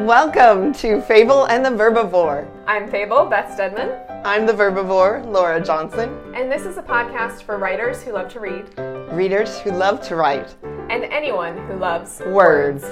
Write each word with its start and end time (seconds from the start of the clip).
Welcome 0.00 0.72
to 0.76 1.02
Fable 1.02 1.44
and 1.44 1.62
the 1.62 1.68
Verbivore. 1.68 2.50
I'm 2.66 2.90
Fable, 2.90 3.26
Beth 3.26 3.52
Stedman. 3.52 3.96
I'm 4.24 4.46
the 4.46 4.52
Verbivore, 4.52 5.24
Laura 5.30 5.62
Johnson. 5.62 6.18
And 6.34 6.50
this 6.50 6.62
is 6.62 6.78
a 6.78 6.82
podcast 6.82 7.42
for 7.42 7.58
writers 7.58 8.02
who 8.02 8.12
love 8.12 8.28
to 8.32 8.40
read, 8.40 8.66
readers 9.12 9.60
who 9.60 9.70
love 9.70 10.00
to 10.08 10.16
write, 10.16 10.56
and 10.62 11.04
anyone 11.04 11.56
who 11.68 11.74
loves 11.74 12.20
words. 12.26 12.82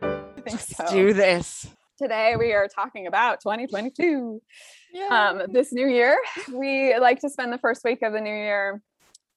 I 0.00 0.40
think 0.40 0.58
so. 0.58 0.76
Let's 0.78 0.92
do 0.92 1.12
this. 1.12 1.68
Today 1.98 2.36
we 2.36 2.52
are 2.54 2.68
talking 2.68 3.06
about 3.06 3.42
2022. 3.42 4.40
Um, 5.10 5.42
this 5.52 5.74
new 5.74 5.86
year, 5.86 6.18
we 6.52 6.96
like 6.98 7.20
to 7.20 7.28
spend 7.28 7.52
the 7.52 7.58
first 7.58 7.84
week 7.84 8.00
of 8.00 8.14
the 8.14 8.20
new 8.20 8.34
year 8.34 8.82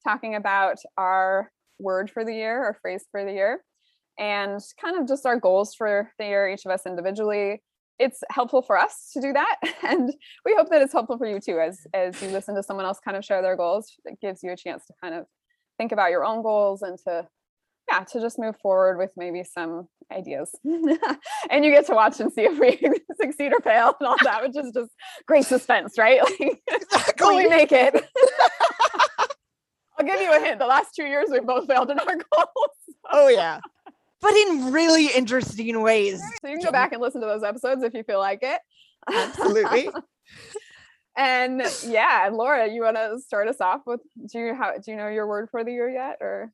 talking 0.03 0.35
about 0.35 0.77
our 0.97 1.51
word 1.79 2.09
for 2.09 2.23
the 2.23 2.33
year, 2.33 2.63
or 2.63 2.77
phrase 2.81 3.03
for 3.11 3.25
the 3.25 3.33
year, 3.33 3.59
and 4.19 4.59
kind 4.79 4.99
of 4.99 5.07
just 5.07 5.25
our 5.25 5.39
goals 5.39 5.73
for 5.73 6.11
the 6.19 6.25
year, 6.25 6.47
each 6.49 6.65
of 6.65 6.71
us 6.71 6.85
individually. 6.85 7.63
It's 7.97 8.21
helpful 8.29 8.61
for 8.61 8.77
us 8.77 9.09
to 9.13 9.21
do 9.21 9.33
that, 9.33 9.55
and 9.83 10.13
we 10.45 10.53
hope 10.55 10.69
that 10.69 10.81
it's 10.81 10.93
helpful 10.93 11.17
for 11.17 11.25
you 11.25 11.39
too, 11.39 11.59
as 11.59 11.79
as 11.93 12.21
you 12.21 12.29
listen 12.29 12.55
to 12.55 12.63
someone 12.63 12.85
else 12.85 12.99
kind 13.03 13.17
of 13.17 13.25
share 13.25 13.41
their 13.41 13.55
goals. 13.55 13.91
It 14.05 14.19
gives 14.21 14.43
you 14.43 14.51
a 14.51 14.57
chance 14.57 14.85
to 14.85 14.93
kind 15.01 15.15
of 15.15 15.25
think 15.77 15.91
about 15.91 16.11
your 16.11 16.23
own 16.25 16.43
goals 16.43 16.81
and 16.81 16.97
to 17.07 17.27
yeah 17.89 18.03
to 18.03 18.19
just 18.21 18.37
move 18.37 18.55
forward 18.61 18.97
with 18.97 19.09
maybe 19.17 19.43
some 19.43 19.87
ideas 20.11 20.51
and 21.49 21.63
you 21.65 21.71
get 21.71 21.87
to 21.87 21.93
watch 21.93 22.19
and 22.19 22.31
see 22.31 22.41
if 22.41 22.59
we 22.59 22.77
succeed 23.19 23.51
or 23.53 23.59
fail 23.61 23.95
and 23.99 24.07
all 24.07 24.17
that 24.23 24.43
which 24.43 24.55
is 24.57 24.71
just 24.73 24.91
great 25.25 25.45
suspense 25.45 25.97
right 25.97 26.21
like 26.21 26.61
Exactly. 26.69 27.25
will 27.25 27.37
we 27.37 27.47
make 27.47 27.71
it 27.71 27.95
i'll 29.97 30.05
give 30.05 30.19
you 30.21 30.31
a 30.35 30.39
hint 30.39 30.59
the 30.59 30.67
last 30.67 30.89
two 30.95 31.05
years 31.05 31.29
we've 31.31 31.47
both 31.47 31.65
failed 31.65 31.89
in 31.89 31.97
our 31.97 32.15
goals 32.15 32.79
Oh, 33.11 33.27
yeah. 33.27 33.59
But 34.21 34.33
in 34.33 34.71
really 34.71 35.07
interesting 35.07 35.81
ways. 35.81 36.19
so 36.41 36.49
you 36.49 36.57
can 36.57 36.65
go 36.65 36.71
back 36.71 36.91
and 36.91 37.01
listen 37.01 37.21
to 37.21 37.27
those 37.27 37.43
episodes 37.43 37.83
if 37.83 37.93
you 37.93 38.03
feel 38.03 38.19
like 38.19 38.39
it 38.41 38.59
Absolutely. 39.11 39.89
and 41.17 41.63
yeah 41.85 42.29
laura 42.31 42.69
you 42.69 42.83
want 42.83 42.95
to 42.95 43.17
start 43.19 43.47
us 43.47 43.59
off 43.59 43.81
with 43.85 43.99
do 44.31 44.39
you 44.39 44.53
how 44.53 44.71
do 44.73 44.91
you 44.91 44.95
know 44.95 45.07
your 45.07 45.27
word 45.27 45.49
for 45.49 45.63
the 45.63 45.71
year 45.71 45.89
yet 45.89 46.17
or 46.21 46.53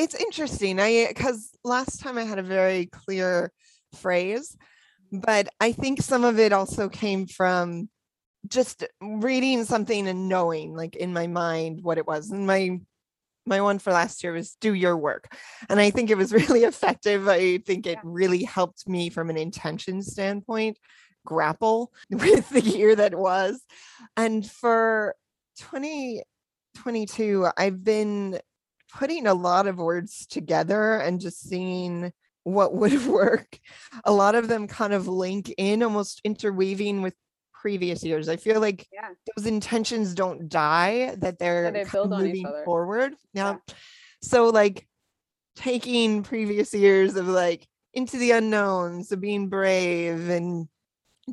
it's 0.00 0.14
interesting. 0.14 0.80
I 0.80 1.06
because 1.08 1.50
last 1.62 2.00
time 2.00 2.16
I 2.16 2.24
had 2.24 2.38
a 2.38 2.42
very 2.42 2.86
clear 2.86 3.52
phrase, 3.96 4.56
but 5.12 5.48
I 5.60 5.72
think 5.72 6.00
some 6.00 6.24
of 6.24 6.38
it 6.38 6.54
also 6.54 6.88
came 6.88 7.26
from 7.26 7.90
just 8.48 8.84
reading 9.02 9.64
something 9.64 10.08
and 10.08 10.26
knowing, 10.26 10.74
like 10.74 10.96
in 10.96 11.12
my 11.12 11.26
mind, 11.26 11.80
what 11.82 11.98
it 11.98 12.06
was. 12.06 12.30
And 12.30 12.46
my 12.46 12.80
my 13.46 13.60
one 13.60 13.78
for 13.78 13.92
last 13.92 14.22
year 14.22 14.32
was 14.32 14.56
do 14.60 14.74
your 14.74 14.96
work, 14.96 15.36
and 15.68 15.80
I 15.80 15.90
think 15.90 16.10
it 16.10 16.16
was 16.16 16.32
really 16.40 16.64
effective. 16.64 17.28
I 17.28 17.58
think 17.58 17.86
it 17.86 17.98
really 18.02 18.44
helped 18.44 18.88
me 18.88 19.10
from 19.10 19.30
an 19.30 19.36
intention 19.36 20.02
standpoint 20.02 20.78
grapple 21.26 21.92
with 22.10 22.48
the 22.50 22.62
year 22.62 22.96
that 22.96 23.14
was, 23.14 23.60
and 24.16 24.48
for 24.48 25.14
2022, 25.58 27.48
I've 27.56 27.84
been 27.84 28.40
putting 28.92 29.26
a 29.26 29.34
lot 29.34 29.66
of 29.66 29.78
words 29.78 30.26
together 30.26 30.94
and 30.94 31.20
just 31.20 31.48
seeing 31.48 32.12
what 32.44 32.74
would 32.74 33.06
work. 33.06 33.58
A 34.04 34.12
lot 34.12 34.34
of 34.34 34.48
them 34.48 34.66
kind 34.66 34.92
of 34.92 35.08
link 35.08 35.52
in, 35.56 35.82
almost 35.82 36.20
interweaving 36.24 37.02
with 37.02 37.14
previous 37.60 38.02
years. 38.04 38.28
I 38.28 38.36
feel 38.36 38.60
like 38.60 38.86
yeah 38.92 39.10
those 39.36 39.46
intentions 39.46 40.14
don't 40.14 40.48
die, 40.48 41.14
that 41.18 41.38
they're 41.38 41.70
they 41.70 41.84
build 41.84 42.12
of 42.12 42.20
on 42.20 42.26
each 42.26 42.42
moving 42.42 42.64
forward. 42.64 43.14
Yeah. 43.32 43.56
Yeah. 43.68 43.74
So 44.22 44.48
like 44.48 44.86
taking 45.56 46.22
previous 46.22 46.72
years 46.72 47.16
of 47.16 47.28
like 47.28 47.66
into 47.92 48.18
the 48.18 48.32
unknowns, 48.32 49.12
of 49.12 49.20
being 49.20 49.48
brave 49.48 50.28
and 50.28 50.68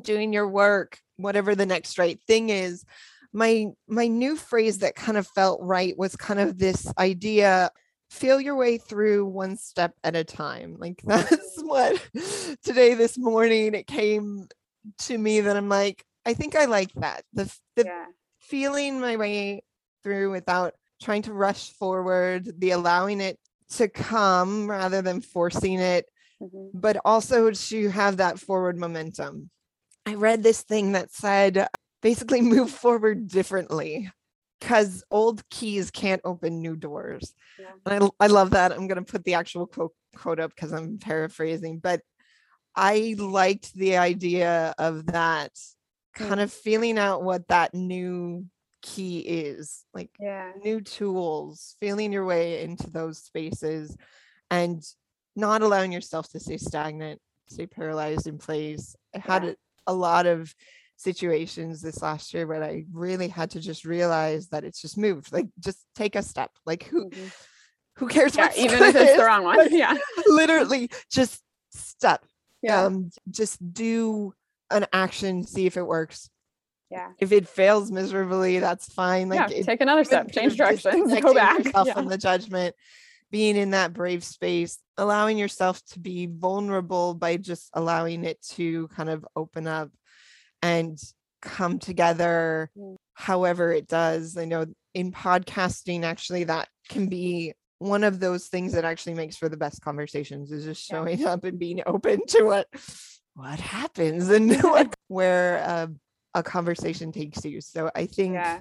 doing 0.00 0.32
your 0.32 0.48
work, 0.48 0.98
whatever 1.16 1.54
the 1.54 1.66
next 1.66 1.98
right 1.98 2.20
thing 2.26 2.50
is. 2.50 2.84
My 3.32 3.66
my 3.86 4.06
new 4.08 4.36
phrase 4.36 4.78
that 4.78 4.96
kind 4.96 5.18
of 5.18 5.26
felt 5.26 5.60
right 5.62 5.96
was 5.96 6.16
kind 6.16 6.40
of 6.40 6.58
this 6.58 6.90
idea 6.98 7.70
feel 8.10 8.40
your 8.40 8.56
way 8.56 8.78
through 8.78 9.26
one 9.26 9.56
step 9.56 9.92
at 10.02 10.16
a 10.16 10.24
time. 10.24 10.76
Like 10.78 11.02
that's 11.04 11.60
what 11.62 12.02
today 12.62 12.94
this 12.94 13.18
morning 13.18 13.74
it 13.74 13.86
came 13.86 14.48
to 15.00 15.18
me 15.18 15.42
that 15.42 15.56
I'm 15.56 15.68
like 15.68 16.04
I 16.28 16.34
think 16.34 16.54
I 16.54 16.66
like 16.66 16.92
that. 16.94 17.24
The 17.32 17.44
the 17.76 17.84
yeah 17.86 18.04
feeling 18.40 19.00
my 19.00 19.16
way 19.16 19.62
through 20.02 20.30
without 20.30 20.74
trying 21.02 21.22
to 21.22 21.32
rush 21.32 21.70
forward, 21.72 22.60
the 22.60 22.70
allowing 22.70 23.20
it 23.20 23.38
to 23.76 23.88
come 23.88 24.68
rather 24.70 25.02
than 25.02 25.20
forcing 25.20 25.78
it, 25.80 26.06
Mhm. 26.40 26.70
but 26.72 26.96
also 27.04 27.50
to 27.50 27.88
have 27.88 28.18
that 28.18 28.38
forward 28.38 28.76
momentum. 28.78 29.50
I 30.06 30.14
read 30.14 30.42
this 30.42 30.62
thing 30.62 30.92
that 30.92 31.10
said 31.10 31.68
basically 32.00 32.40
move 32.56 32.70
forward 32.70 33.28
differently 33.28 34.10
because 34.60 35.02
old 35.10 35.48
keys 35.50 35.90
can't 35.90 36.22
open 36.24 36.60
new 36.62 36.76
doors. 36.76 37.34
Yeah. 37.58 37.72
And 37.86 38.04
I, 38.04 38.24
I 38.24 38.26
love 38.28 38.50
that. 38.50 38.72
I'm 38.72 38.86
going 38.86 39.04
to 39.04 39.12
put 39.12 39.24
the 39.24 39.34
actual 39.34 39.66
quote, 39.66 39.94
quote 40.16 40.40
up 40.40 40.54
because 40.54 40.72
I'm 40.72 40.98
paraphrasing, 40.98 41.78
but 41.80 42.00
I 42.76 43.16
liked 43.18 43.74
the 43.74 43.96
idea 43.96 44.74
of 44.78 45.06
that 45.06 45.52
kind 46.14 46.40
of 46.40 46.52
feeling 46.52 46.98
out 46.98 47.22
what 47.22 47.46
that 47.48 47.74
new 47.74 48.44
key 48.82 49.18
is 49.18 49.84
like 49.92 50.10
yeah 50.20 50.52
new 50.64 50.80
tools 50.80 51.74
feeling 51.80 52.12
your 52.12 52.24
way 52.24 52.62
into 52.62 52.88
those 52.90 53.18
spaces 53.18 53.96
and 54.50 54.82
not 55.34 55.62
allowing 55.62 55.90
yourself 55.92 56.28
to 56.30 56.38
stay 56.38 56.56
stagnant 56.56 57.20
stay 57.48 57.66
paralyzed 57.66 58.26
in 58.26 58.38
place 58.38 58.94
i 59.14 59.18
had 59.18 59.42
Yeah. 59.44 59.50
a, 59.86 59.92
a 59.92 59.94
lot 59.94 60.26
of 60.26 60.54
situations 60.96 61.80
this 61.82 62.02
last 62.02 62.32
year 62.34 62.46
where 62.46 62.62
i 62.62 62.84
really 62.92 63.28
had 63.28 63.50
to 63.50 63.60
just 63.60 63.84
realize 63.84 64.48
that 64.48 64.64
it's 64.64 64.80
just 64.80 64.96
moved 64.98 65.32
like 65.32 65.46
just 65.58 65.84
take 65.94 66.14
a 66.16 66.22
step 66.22 66.50
like 66.66 66.84
who 66.84 67.10
Mhm. 67.10 67.30
who 67.96 68.06
cares 68.08 68.36
yeah 68.36 68.46
what 68.46 68.56
even 68.58 68.82
if 68.82 68.94
it's 68.94 69.10
is? 69.12 69.16
the 69.16 69.24
wrong 69.24 69.44
one 69.44 69.68
yeah 69.72 69.94
literally 70.26 70.88
just 71.10 71.42
step 71.72 72.24
yeah 72.62 72.84
um 72.84 73.10
just 73.30 73.58
do 73.72 74.32
an 74.70 74.86
action 74.92 75.44
see 75.44 75.66
if 75.66 75.76
it 75.76 75.86
works 75.86 76.30
yeah 76.90 77.10
if 77.18 77.32
it 77.32 77.46
fails 77.48 77.90
miserably 77.90 78.58
that's 78.58 78.92
fine 78.92 79.28
like 79.28 79.50
yeah 79.50 79.56
it, 79.58 79.64
take 79.64 79.80
another 79.80 80.04
step 80.04 80.30
change 80.30 80.56
directions 80.56 81.12
go 81.20 81.34
back 81.34 81.64
yourself 81.64 81.86
yeah. 81.86 81.94
from 81.94 82.06
the 82.06 82.18
judgment 82.18 82.74
being 83.30 83.56
in 83.56 83.70
that 83.70 83.92
brave 83.92 84.24
space 84.24 84.78
allowing 84.96 85.36
yourself 85.36 85.84
to 85.84 85.98
be 85.98 86.26
vulnerable 86.26 87.14
by 87.14 87.36
just 87.36 87.68
allowing 87.74 88.24
it 88.24 88.40
to 88.42 88.88
kind 88.88 89.10
of 89.10 89.26
open 89.36 89.66
up 89.66 89.90
and 90.62 90.98
come 91.40 91.78
together 91.78 92.70
Mm. 92.76 92.96
however 93.14 93.72
it 93.72 93.86
does 93.86 94.36
i 94.36 94.44
know 94.44 94.66
in 94.94 95.12
podcasting 95.12 96.02
actually 96.04 96.44
that 96.44 96.68
can 96.88 97.08
be 97.08 97.52
one 97.78 98.02
of 98.02 98.18
those 98.18 98.48
things 98.48 98.72
that 98.72 98.84
actually 98.84 99.14
makes 99.14 99.36
for 99.36 99.48
the 99.48 99.56
best 99.56 99.80
conversations 99.82 100.50
is 100.50 100.64
just 100.64 100.90
Yeah. 100.90 100.96
showing 100.98 101.24
up 101.26 101.44
and 101.44 101.58
being 101.58 101.82
open 101.86 102.26
to 102.28 102.42
what 102.44 102.66
what 103.38 103.60
happens 103.60 104.28
and 104.36 104.52
what, 104.62 104.92
where 105.08 105.62
uh, 105.64 105.86
a 106.34 106.42
conversation 106.42 107.12
takes 107.12 107.44
you 107.44 107.60
so 107.60 107.90
i 107.94 108.04
think 108.04 108.34
yeah 108.34 108.60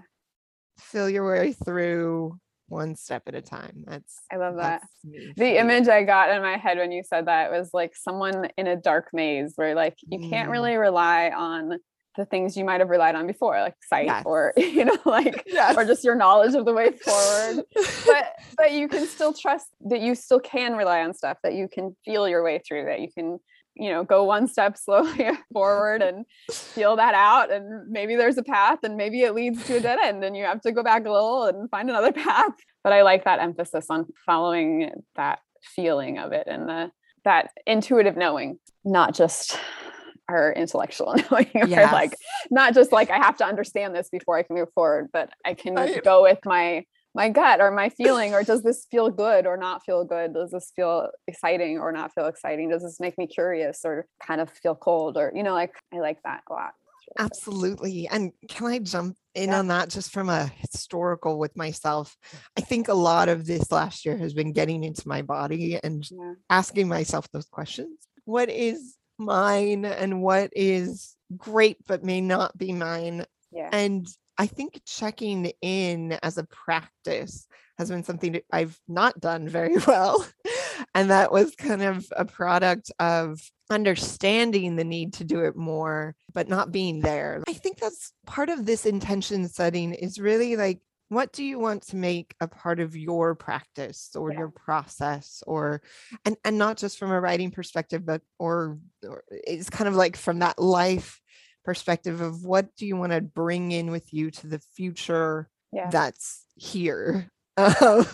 feel 0.80 1.10
your 1.10 1.28
way 1.28 1.52
through 1.54 2.38
one 2.68 2.96
step 2.96 3.24
at 3.28 3.34
a 3.34 3.42
time. 3.42 3.84
That's 3.88 4.20
I 4.32 4.36
love 4.36 4.58
that. 4.58 4.82
that's 4.82 4.94
me 5.04 5.34
for 5.34 5.34
the 5.44 5.58
image 5.60 5.88
I 5.88 6.04
got 6.04 6.30
in 6.30 6.42
my 6.44 6.58
head 6.58 6.78
when 6.78 6.92
you 6.92 7.02
said 7.04 7.26
that 7.26 7.50
was 7.50 7.72
like 7.74 7.96
someone 7.96 8.50
in 8.58 8.68
a 8.68 8.76
dark 8.76 9.08
maze 9.14 9.54
where 9.56 9.74
like 9.74 9.96
you 10.08 10.20
can't 10.20 10.50
Mm. 10.50 10.52
really 10.52 10.76
rely 10.76 11.32
on 11.36 11.80
the 12.16 12.26
things 12.26 12.56
you 12.58 12.66
might 12.66 12.80
have 12.82 12.90
relied 12.90 13.16
on 13.16 13.26
before, 13.26 13.60
like 13.60 13.76
sight 13.88 14.06
Yes. 14.06 14.24
or 14.26 14.54
you 14.58 14.86
know, 14.86 14.98
like 15.06 15.44
Yes. 15.48 15.76
or 15.78 15.84
just 15.86 16.04
your 16.04 16.16
knowledge 16.16 16.54
of 16.56 16.66
the 16.66 16.74
way 16.74 16.92
forward. 16.92 17.64
but 18.06 18.34
but 18.58 18.72
you 18.74 18.88
can 18.88 19.08
still 19.08 19.34
trust 19.34 19.68
that 19.90 20.02
you 20.02 20.14
still 20.14 20.40
can 20.40 20.76
rely 20.76 21.02
on 21.02 21.14
stuff 21.14 21.38
that 21.44 21.54
you 21.56 21.68
can 21.68 21.96
feel 22.06 22.28
your 22.28 22.44
way 22.44 22.60
through 22.68 22.86
that 22.86 23.00
you 23.00 23.08
can 23.12 23.40
you 23.80 23.90
know 23.90 24.04
go 24.04 24.24
one 24.24 24.48
step 24.48 24.78
slowly 24.86 25.30
forward 25.54 26.02
and 26.02 26.26
feel 26.50 26.96
that 26.96 27.14
out 27.14 27.52
and 27.52 27.88
maybe 27.90 28.16
there's 28.16 28.38
a 28.38 28.44
path 28.44 28.80
and 28.84 28.96
maybe 28.98 29.22
it 29.22 29.34
leads 29.34 29.64
to 29.66 29.78
a 29.78 29.80
dead 29.80 30.00
end 30.04 30.24
and 30.24 30.36
you 30.36 30.44
have 30.46 30.62
to 30.62 30.72
go 30.72 30.84
back 30.84 31.06
a 31.06 31.12
little 31.12 31.46
and 31.46 31.70
find 31.70 31.90
another 31.90 32.12
path 32.26 32.52
but 32.84 32.94
i 32.94 33.02
like 33.04 33.24
that 33.26 33.40
emphasis 33.40 33.88
on 33.90 34.06
following 34.26 34.90
that 35.16 35.40
feeling 35.62 36.18
of 36.18 36.32
it 36.32 36.48
and 36.48 36.68
the 36.68 36.92
that 37.26 37.50
intuitive 37.66 38.16
knowing 38.16 38.58
not 38.86 39.14
just 39.14 39.60
our 40.30 40.52
intellectual 40.54 41.16
knowing 41.32 41.50
or 41.56 41.66
Yes. 41.68 41.92
like 41.94 42.16
not 42.52 42.74
just 42.74 42.92
like 42.92 43.10
i 43.10 43.18
have 43.18 43.38
to 43.38 43.46
understand 43.46 43.96
this 43.96 44.10
before 44.10 44.38
i 44.38 44.44
can 44.44 44.56
move 44.56 44.70
forward 44.74 45.08
but 45.14 45.30
i 45.46 45.54
can 45.54 45.74
Right. 45.76 46.04
go 46.04 46.22
with 46.24 46.40
my 46.46 46.86
my 47.18 47.30
gut 47.30 47.60
or 47.60 47.72
my 47.72 47.90
feeling 47.90 48.34
or 48.36 48.44
does 48.44 48.62
this 48.64 48.86
feel 48.92 49.10
good 49.10 49.46
or 49.46 49.58
not 49.58 49.84
feel 49.86 50.06
good 50.06 50.34
does 50.34 50.52
this 50.52 50.72
feel 50.76 51.10
exciting 51.28 51.80
or 51.80 51.92
not 51.92 52.14
feel 52.14 52.28
exciting 52.28 52.70
does 52.70 52.84
this 52.84 53.00
make 53.00 53.18
me 53.18 53.28
curious 53.28 53.82
or 53.84 54.06
kind 54.28 54.40
of 54.42 54.50
feel 54.64 54.76
cold 54.76 55.18
or 55.18 55.32
you 55.36 55.44
know 55.44 55.54
like 55.54 55.74
i 55.94 55.98
like 56.00 56.20
that 56.24 56.42
a 56.50 56.54
lot 56.54 56.72
It's 56.98 57.08
really 57.08 57.16
good. 57.18 57.26
Absolutely. 57.26 58.08
And 58.14 58.32
can 58.54 58.68
I 58.68 58.80
jump 58.80 59.16
in 59.34 59.50
Yeah. 59.50 59.60
on 59.60 59.68
that 59.74 59.90
just 59.90 60.10
from 60.12 60.30
a 60.30 60.52
historical 60.66 61.34
with 61.44 61.56
myself? 61.56 62.08
I 62.60 62.62
think 62.70 62.88
a 62.90 62.94
lot 63.10 63.28
of 63.30 63.46
this 63.46 63.72
last 63.72 64.06
year 64.06 64.18
has 64.18 64.34
been 64.34 64.52
getting 64.60 64.84
into 64.84 65.08
my 65.08 65.22
body 65.36 65.80
and 65.84 66.00
yeah 66.12 66.34
asking 66.50 66.88
myself 66.98 67.24
those 67.32 67.48
questions. 67.58 67.98
What 68.26 68.50
is 68.50 68.80
mine 69.18 69.84
and 69.86 70.22
what 70.22 70.50
is 70.54 71.16
great 71.50 71.78
but 71.88 72.04
may 72.04 72.22
not 72.22 72.52
be 72.58 72.72
mine. 72.74 73.26
Yeah. 73.52 73.70
And 73.72 74.06
I 74.38 74.48
think 74.48 74.82
checking 74.86 75.52
in 75.62 76.14
as 76.24 76.38
a 76.38 76.44
practice 76.44 77.48
has 77.78 77.90
been 77.90 78.04
something 78.04 78.40
I've 78.52 78.80
not 78.88 79.20
done 79.20 79.48
very 79.48 79.76
well. 79.88 80.26
and 80.96 81.10
that 81.10 81.32
was 81.32 81.56
kind 81.56 81.82
of 81.84 82.06
a 82.16 82.26
product 82.26 82.92
of 83.00 83.40
understanding 83.70 84.76
the 84.76 84.84
need 84.84 85.14
to 85.14 85.24
do 85.24 85.42
it 85.42 85.56
more, 85.56 86.16
but 86.34 86.48
not 86.50 86.72
being 86.72 87.00
there. 87.02 87.44
I 87.48 87.54
think 87.54 87.80
that's 87.80 88.14
part 88.26 88.50
of 88.50 88.66
this 88.66 88.86
intention 88.86 89.48
setting 89.48 89.94
is 89.94 90.20
really 90.20 90.56
like, 90.56 90.80
what 91.10 91.32
do 91.32 91.44
you 91.44 91.58
want 91.58 91.84
to 91.88 91.96
make 91.96 92.36
a 92.42 92.48
part 92.48 92.80
of 92.82 92.96
your 92.96 93.34
practice 93.34 94.10
or 94.16 94.32
Yeah. 94.32 94.40
your 94.40 94.50
process 94.50 95.42
or 95.48 95.82
and 96.26 96.36
and 96.44 96.58
not 96.58 96.76
just 96.78 96.98
from 97.00 97.12
a 97.12 97.22
writing 97.22 97.50
perspective 97.50 98.06
but 98.06 98.22
or, 98.40 98.78
or 99.08 99.24
it's 99.30 99.70
kind 99.70 99.88
of 99.88 99.96
like 99.96 100.18
from 100.18 100.40
that 100.40 100.60
life 100.60 101.22
perspective 101.68 102.22
of 102.22 102.46
what 102.46 102.74
do 102.78 102.86
you 102.88 102.96
want 102.96 103.12
to 103.12 103.20
bring 103.20 103.74
in 103.74 103.92
with 103.92 104.14
you 104.14 104.32
to 104.32 104.48
the 104.48 104.60
future 104.74 105.50
Yeah. 105.74 105.90
that's 105.90 106.46
here 106.56 107.30
um, 107.58 108.06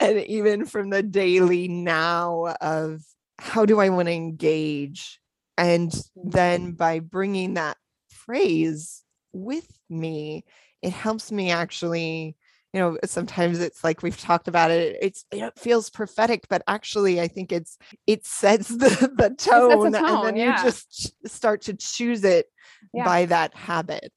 and 0.00 0.18
even 0.26 0.66
from 0.66 0.90
the 0.90 1.00
daily 1.02 1.68
now 1.68 2.56
of 2.60 3.02
how 3.38 3.64
do 3.66 3.78
i 3.78 3.88
want 3.88 4.08
to 4.08 4.12
engage 4.12 5.20
and 5.56 5.90
Mm-hmm. 5.92 6.30
then 6.30 6.72
by 6.72 6.98
bringing 6.98 7.54
that 7.54 7.76
phrase 8.10 9.04
with 9.32 9.70
me 9.88 10.44
it 10.82 10.92
helps 10.92 11.30
me 11.30 11.52
actually 11.52 12.36
you 12.72 12.80
know 12.80 12.98
sometimes 13.04 13.60
it's 13.60 13.84
like 13.84 14.02
we've 14.02 14.18
talked 14.20 14.48
about 14.48 14.70
it 14.72 14.96
it's 15.00 15.24
it 15.30 15.52
feels 15.56 15.88
prophetic 15.90 16.46
but 16.48 16.62
actually 16.66 17.20
i 17.20 17.28
think 17.28 17.52
it's 17.52 17.78
it 18.08 18.26
sets 18.26 18.68
the 18.82 18.88
the 19.16 19.30
tone, 19.38 19.86
and 19.86 19.94
tone, 19.94 20.24
then 20.24 20.36
yeah. 20.36 20.56
you 20.58 20.64
just 20.64 21.12
start 21.28 21.60
to 21.62 21.74
choose 21.74 22.24
it 22.24 22.46
Yeah. 22.92 23.04
by 23.04 23.26
that 23.26 23.54
habit 23.54 24.12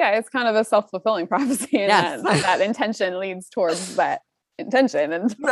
yeah, 0.00 0.12
it's 0.12 0.30
kind 0.30 0.48
of 0.48 0.56
a 0.56 0.64
self-fulfilling 0.64 1.26
prophecy 1.26 1.78
and 1.78 1.88
Yes. 1.88 2.22
that, 2.22 2.42
that 2.42 2.60
intention 2.62 3.18
leads 3.18 3.50
towards 3.50 3.96
that 3.96 4.22
intention 4.58 5.12
and 5.12 5.36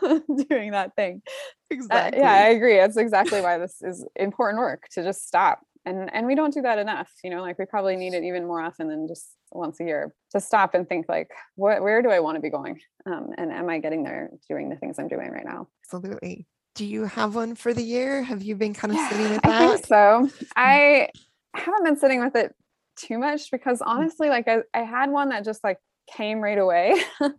doing 0.48 0.70
that 0.70 0.94
thing. 0.94 1.22
Uh, 1.26 1.74
exactly 1.74 2.20
yeah, 2.20 2.32
I 2.32 2.48
agree. 2.48 2.76
That's 2.76 2.96
exactly 2.96 3.40
why 3.40 3.58
this 3.58 3.82
is 3.82 4.06
important 4.14 4.60
work 4.60 4.84
to 4.92 5.02
just 5.02 5.26
stop. 5.26 5.60
And 5.84 6.12
and 6.12 6.26
we 6.26 6.34
don't 6.34 6.52
do 6.54 6.62
that 6.62 6.78
enough. 6.78 7.10
You 7.24 7.30
know, 7.30 7.42
like 7.42 7.58
we 7.58 7.64
probably 7.64 7.96
need 7.96 8.14
it 8.14 8.24
even 8.24 8.46
more 8.46 8.60
often 8.60 8.88
than 8.88 9.06
just 9.08 9.30
once 9.52 9.80
a 9.80 9.84
year 9.84 10.14
to 10.32 10.40
stop 10.40 10.74
and 10.74 10.88
think 10.88 11.06
like, 11.08 11.30
what 11.54 11.82
where 11.82 12.02
do 12.02 12.10
I 12.10 12.20
want 12.20 12.36
to 12.36 12.40
be 12.40 12.50
going? 12.50 12.80
Um, 13.04 13.30
and 13.38 13.52
am 13.52 13.68
I 13.68 13.78
getting 13.78 14.02
there 14.02 14.30
doing 14.48 14.68
the 14.68 14.76
things 14.76 14.98
I'm 14.98 15.08
doing 15.08 15.30
right 15.30 15.44
now? 15.44 15.68
absolutely 15.84 16.46
do 16.74 16.84
you 16.84 17.04
have 17.04 17.34
one 17.34 17.54
for 17.54 17.72
the 17.72 17.82
year 17.82 18.22
have 18.22 18.42
you 18.42 18.54
been 18.54 18.74
kind 18.74 18.92
of 18.92 19.00
sitting 19.08 19.30
with 19.30 19.42
that? 19.42 19.62
I 19.62 19.68
think 19.76 19.86
so. 19.86 20.28
I 20.56 21.08
haven't 21.54 21.84
been 21.84 21.96
sitting 21.98 22.22
with 22.24 22.34
it 22.36 22.54
too 22.96 23.18
much 23.18 23.50
because 23.50 23.80
Mm. 23.80 23.86
honestly, 23.86 24.28
like 24.28 24.48
I, 24.48 24.58
I 24.74 24.82
had 24.82 25.10
one 25.10 25.28
that 25.30 25.44
just 25.44 25.62
like 25.64 25.78
came 26.12 26.40
right 26.40 26.58
away. 26.58 26.92
um, 27.20 27.32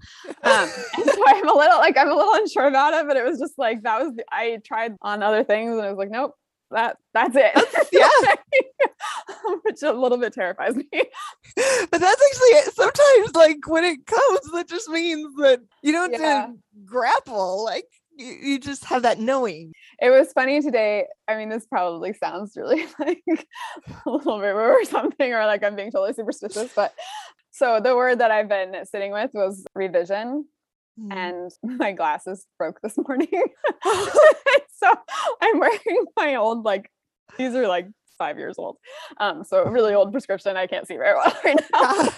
and 0.44 1.06
so 1.06 1.24
I'm 1.28 1.48
a 1.50 1.54
little 1.54 1.78
like 1.78 1.98
I'm 1.98 2.10
a 2.10 2.16
little 2.16 2.34
unsure 2.34 2.68
about 2.68 2.94
it, 2.94 3.08
but 3.08 3.18
it 3.18 3.24
was 3.26 3.40
just 3.40 3.58
like 3.58 3.84
that 3.84 4.02
was 4.04 4.16
the, 4.16 4.26
I 4.32 4.60
tried 4.66 4.96
on 5.02 5.24
other 5.24 5.44
things 5.44 5.72
and 5.74 5.82
I 5.82 5.90
was 5.90 5.98
like, 5.98 6.12
nope, 6.12 6.36
that 6.72 6.98
that's 7.14 7.36
it. 7.36 7.52
yeah. 7.92 8.36
Which 9.64 9.82
a 9.84 9.92
little 9.94 10.18
bit 10.18 10.34
terrifies 10.34 10.76
me. 10.76 10.86
but 10.92 12.00
that's 12.00 12.22
actually 12.32 12.56
it. 12.60 12.74
sometimes 12.74 13.36
like 13.36 13.68
when 13.68 13.84
it 13.84 14.06
comes 14.06 14.40
that 14.54 14.68
just 14.68 14.90
means 14.90 15.34
that 15.38 15.62
you 15.82 15.92
don't 15.92 16.12
Yeah. 16.14 16.50
grapple 16.86 17.64
like 17.64 17.86
you, 18.18 18.34
you 18.34 18.60
just 18.60 18.86
have 18.86 19.04
that 19.04 19.20
knowing 19.20 19.74
It 20.02 20.10
was 20.10 20.32
funny 20.34 20.62
today. 20.62 21.06
I 21.28 21.36
mean, 21.38 21.50
this 21.50 21.66
probably 21.66 22.14
sounds 22.14 22.54
really 22.56 22.86
like 23.00 23.24
a 24.06 24.10
little 24.10 24.40
bit 24.40 24.54
or 24.56 24.84
something, 24.86 25.34
or 25.34 25.46
like 25.46 25.64
I'm 25.64 25.76
being 25.76 25.92
totally 25.92 26.14
superstitious, 26.14 26.72
but 26.76 26.94
so 27.52 27.80
the 27.80 27.96
word 27.96 28.20
that 28.20 28.32
I've 28.32 28.50
been 28.50 28.76
sitting 28.86 29.12
with 29.12 29.32
was 29.34 29.66
revision. 29.76 30.46
Mm. 31.00 31.14
and 31.14 31.52
my 31.80 31.92
glasses 31.92 32.48
broke 32.58 32.82
this 32.82 32.98
morning. 32.98 33.28
so 33.84 34.92
I'm 35.42 35.60
wearing 35.60 36.06
my 36.16 36.36
old 36.36 36.66
like 36.66 36.90
these 37.38 37.54
are 37.54 37.68
like 37.68 37.88
five 38.18 38.40
years 38.40 38.56
old. 38.58 38.78
Um, 39.18 39.44
so 39.44 39.64
really 39.66 39.94
old 39.94 40.12
prescription. 40.12 40.58
I 40.58 40.66
can't 40.66 40.88
see 40.88 40.98
very 40.98 41.14
well 41.14 41.32
right 41.46 41.62
now 41.72 42.10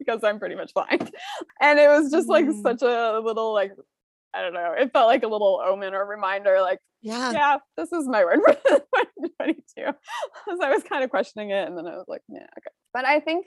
because 0.00 0.24
I'm 0.24 0.40
pretty 0.40 0.56
much 0.56 0.74
blind. 0.74 1.08
And 1.60 1.78
it 1.78 1.88
was 1.88 2.10
just 2.10 2.28
like 2.28 2.46
Mm. 2.46 2.62
such 2.62 2.82
a 2.82 3.20
little 3.20 3.52
like 3.52 3.72
I 4.34 4.42
don't 4.42 4.52
know. 4.52 4.74
It 4.76 4.92
felt 4.92 5.06
like 5.06 5.22
a 5.22 5.28
little 5.28 5.62
omen 5.64 5.94
or 5.94 6.06
reminder, 6.06 6.60
like, 6.60 6.78
yeah 7.02 7.32
yeah, 7.32 7.56
this 7.76 7.92
is 7.92 8.08
my 8.08 8.24
word 8.24 8.40
for 8.44 8.54
2022. 8.68 9.62
Because 9.76 10.60
I 10.62 10.70
was 10.70 10.82
kind 10.82 11.04
of 11.04 11.10
questioning 11.10 11.50
it, 11.50 11.66
and 11.66 11.76
then 11.76 11.86
I 11.86 11.96
was 11.96 12.06
like, 12.08 12.22
yeah, 12.28 12.42
okay. 12.42 12.74
But 12.92 13.04
I 13.04 13.20
think, 13.20 13.46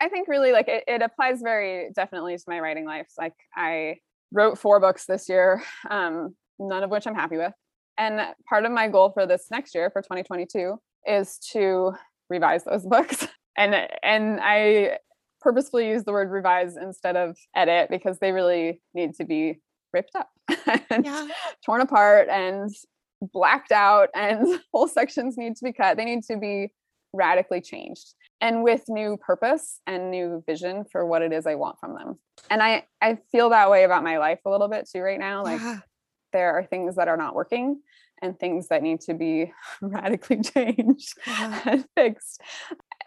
I 0.00 0.08
think 0.08 0.28
really 0.28 0.52
like 0.52 0.68
it, 0.68 0.84
it 0.86 1.02
applies 1.02 1.40
very 1.42 1.90
definitely 1.94 2.36
to 2.36 2.44
my 2.48 2.60
writing 2.60 2.86
life. 2.86 3.08
Like 3.18 3.34
I 3.56 3.96
wrote 4.32 4.58
four 4.58 4.80
books 4.80 5.06
this 5.06 5.28
year, 5.28 5.62
um, 5.88 6.34
none 6.58 6.82
of 6.82 6.90
which 6.90 7.06
I'm 7.06 7.14
happy 7.14 7.36
with. 7.36 7.52
And 7.96 8.20
part 8.48 8.64
of 8.64 8.72
my 8.72 8.88
goal 8.88 9.12
for 9.12 9.26
this 9.26 9.46
next 9.50 9.74
year, 9.74 9.90
for 9.90 10.02
2022, 10.02 10.76
is 11.06 11.38
to 11.52 11.92
revise 12.28 12.64
those 12.64 12.84
books. 12.86 13.26
And 13.56 13.74
and 14.02 14.40
I 14.42 14.98
purposefully 15.40 15.88
use 15.88 16.04
the 16.04 16.12
word 16.12 16.30
revise 16.30 16.76
instead 16.76 17.16
of 17.16 17.36
edit 17.54 17.88
because 17.90 18.18
they 18.18 18.32
really 18.32 18.80
need 18.94 19.14
to 19.14 19.24
be 19.24 19.60
ripped 19.94 20.14
up 20.14 20.28
and 20.90 21.04
yeah 21.04 21.26
torn 21.64 21.80
apart 21.80 22.28
and 22.28 22.70
blacked 23.32 23.72
out 23.72 24.10
and 24.14 24.60
whole 24.72 24.88
sections 24.88 25.36
need 25.38 25.56
to 25.56 25.64
be 25.64 25.72
cut 25.72 25.96
they 25.96 26.04
need 26.04 26.22
to 26.24 26.36
be 26.36 26.68
radically 27.12 27.60
changed 27.60 28.14
and 28.40 28.62
with 28.62 28.82
new 28.88 29.16
purpose 29.16 29.80
and 29.86 30.10
new 30.10 30.42
vision 30.46 30.84
for 30.90 31.06
what 31.06 31.22
it 31.22 31.32
is 31.32 31.46
i 31.46 31.54
want 31.54 31.78
from 31.78 31.94
them 31.94 32.18
and 32.50 32.62
i 32.62 32.84
i 33.00 33.16
feel 33.30 33.50
that 33.50 33.70
way 33.70 33.84
about 33.84 34.02
my 34.02 34.18
life 34.18 34.40
a 34.44 34.50
little 34.50 34.68
bit 34.68 34.88
too 34.90 35.00
right 35.00 35.20
now 35.20 35.42
like 35.42 35.60
yeah. 35.60 35.78
there 36.32 36.52
are 36.52 36.64
things 36.64 36.96
that 36.96 37.08
are 37.08 37.16
not 37.16 37.34
working 37.34 37.80
and 38.20 38.38
things 38.38 38.68
that 38.68 38.82
need 38.82 39.00
to 39.00 39.14
be 39.14 39.52
radically 39.80 40.40
changed 40.42 41.16
Yeah. 41.26 41.60
and 41.66 41.86
fixed 41.96 42.42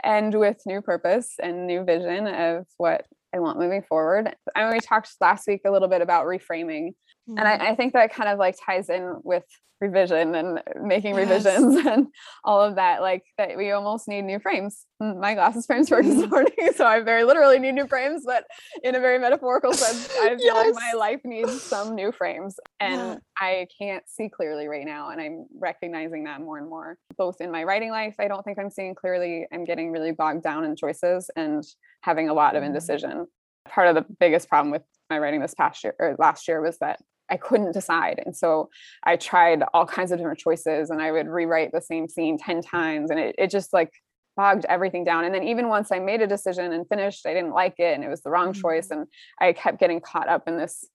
and 0.04 0.34
with 0.34 0.62
new 0.66 0.82
purpose 0.82 1.36
and 1.42 1.68
new 1.68 1.84
vision 1.84 2.28
of 2.28 2.66
what 2.78 3.06
I 3.34 3.40
want 3.40 3.60
moving 3.60 3.84
forward. 3.84 4.34
I 4.56 4.64
mean, 4.64 4.74
we 4.74 4.80
talked 4.80 5.10
last 5.20 5.48
week 5.48 5.62
a 5.66 5.72
little 5.72 5.88
bit 5.88 6.02
about 6.02 6.26
reframing, 6.26 6.94
and 7.28 7.40
Mm. 7.40 7.46
I, 7.62 7.70
I 7.70 7.76
think 7.76 7.94
that 7.94 8.14
kind 8.14 8.30
of 8.30 8.40
like 8.40 8.56
ties 8.64 8.90
in 8.90 9.16
with 9.24 9.44
revision 9.80 10.34
and 10.34 10.60
making 10.82 11.16
Yes. 11.16 11.46
revisions 11.46 11.76
and 11.86 12.08
all 12.44 12.62
of 12.62 12.76
that. 12.76 13.00
Like 13.02 13.24
that, 13.38 13.56
we 13.58 13.70
almost 13.72 14.08
need 14.08 14.24
new 14.24 14.40
frames. 14.40 14.86
Mm, 15.00 15.20
My 15.20 15.36
glasses 15.36 15.68
frames 15.68 15.88
broke 15.90 16.04
this 16.06 16.16
Mhm. 16.26 16.32
morning, 16.32 16.54
so 16.76 16.84
I 16.86 17.02
very 17.02 17.24
literally 17.24 17.60
need 17.60 17.74
new 17.74 17.86
frames. 17.88 18.24
But 18.26 18.46
in 18.84 18.96
a 18.96 19.00
very 19.00 19.20
metaphorical 19.20 19.72
sense, 19.74 20.10
I 20.20 20.36
feel 20.38 20.56
like 20.56 20.74
my 20.74 20.94
life 20.98 21.22
needs 21.24 21.62
some 21.64 21.94
new 21.94 22.12
frames, 22.12 22.60
and 22.80 22.94
Yeah. 23.12 23.18
I 23.40 23.68
can't 23.78 24.04
see 24.10 24.30
clearly 24.30 24.68
right 24.68 24.86
now. 24.86 25.10
And 25.10 25.22
I'm 25.22 25.46
recognizing 25.60 26.24
that 26.24 26.42
more 26.42 26.58
and 26.58 26.68
more, 26.68 26.98
both 27.18 27.40
in 27.40 27.52
my 27.52 27.64
writing 27.64 27.92
life. 27.92 28.16
I 28.20 28.28
don't 28.28 28.44
think 28.44 28.58
I'm 28.58 28.72
seeing 28.72 28.96
clearly. 28.96 29.46
I'm 29.54 29.64
getting 29.64 29.92
really 29.92 30.12
bogged 30.12 30.42
down 30.42 30.64
in 30.64 30.76
choices 30.76 31.30
and 31.36 31.64
having 32.02 32.30
a 32.30 32.34
lot 32.34 32.56
of 32.56 32.64
Mm. 32.64 32.68
indecision. 32.68 33.28
Part 33.70 33.90
of 33.90 33.96
the 33.96 34.06
biggest 34.20 34.50
problem 34.50 34.72
with 34.72 34.82
my 35.12 35.20
writing 35.20 35.40
this 35.42 35.54
past 35.54 35.84
year 35.84 35.94
or 36.00 36.16
last 36.18 36.48
year 36.48 36.62
was 36.62 36.80
that 36.80 37.00
I 37.30 37.38
couldn't 37.38 37.74
decide. 37.74 38.22
And 38.26 38.36
so 38.36 38.70
I 39.04 39.16
tried 39.16 39.64
all 39.74 39.86
kinds 39.86 40.12
of 40.12 40.18
different 40.18 40.40
choices 40.40 40.90
and 40.90 41.02
I 41.02 41.12
would 41.12 41.28
rewrite 41.28 41.72
the 41.72 41.82
same 41.82 42.08
scene 42.08 42.38
10 42.38 42.62
times 42.62 43.12
and 43.12 43.20
it, 43.20 43.36
it 43.38 43.50
just 43.50 43.74
like 43.74 43.92
bogged 44.36 44.66
everything 44.70 45.04
down. 45.04 45.26
And 45.26 45.34
then 45.34 45.44
even 45.44 45.68
once 45.68 45.92
I 45.92 46.00
made 46.00 46.22
a 46.22 46.28
decision 46.28 46.72
and 46.72 46.88
finished, 46.88 47.26
I 47.26 47.34
didn't 47.34 47.54
like 47.54 47.76
it 47.80 47.96
and 47.96 48.04
it 48.04 48.10
was 48.10 48.22
the 48.22 48.30
wrong 48.30 48.54
choice. 48.54 48.90
And 48.92 49.08
I 49.42 49.54
kept 49.54 49.80
getting 49.80 50.00
caught 50.00 50.30
up 50.30 50.48
in 50.48 50.58
this. 50.58 50.86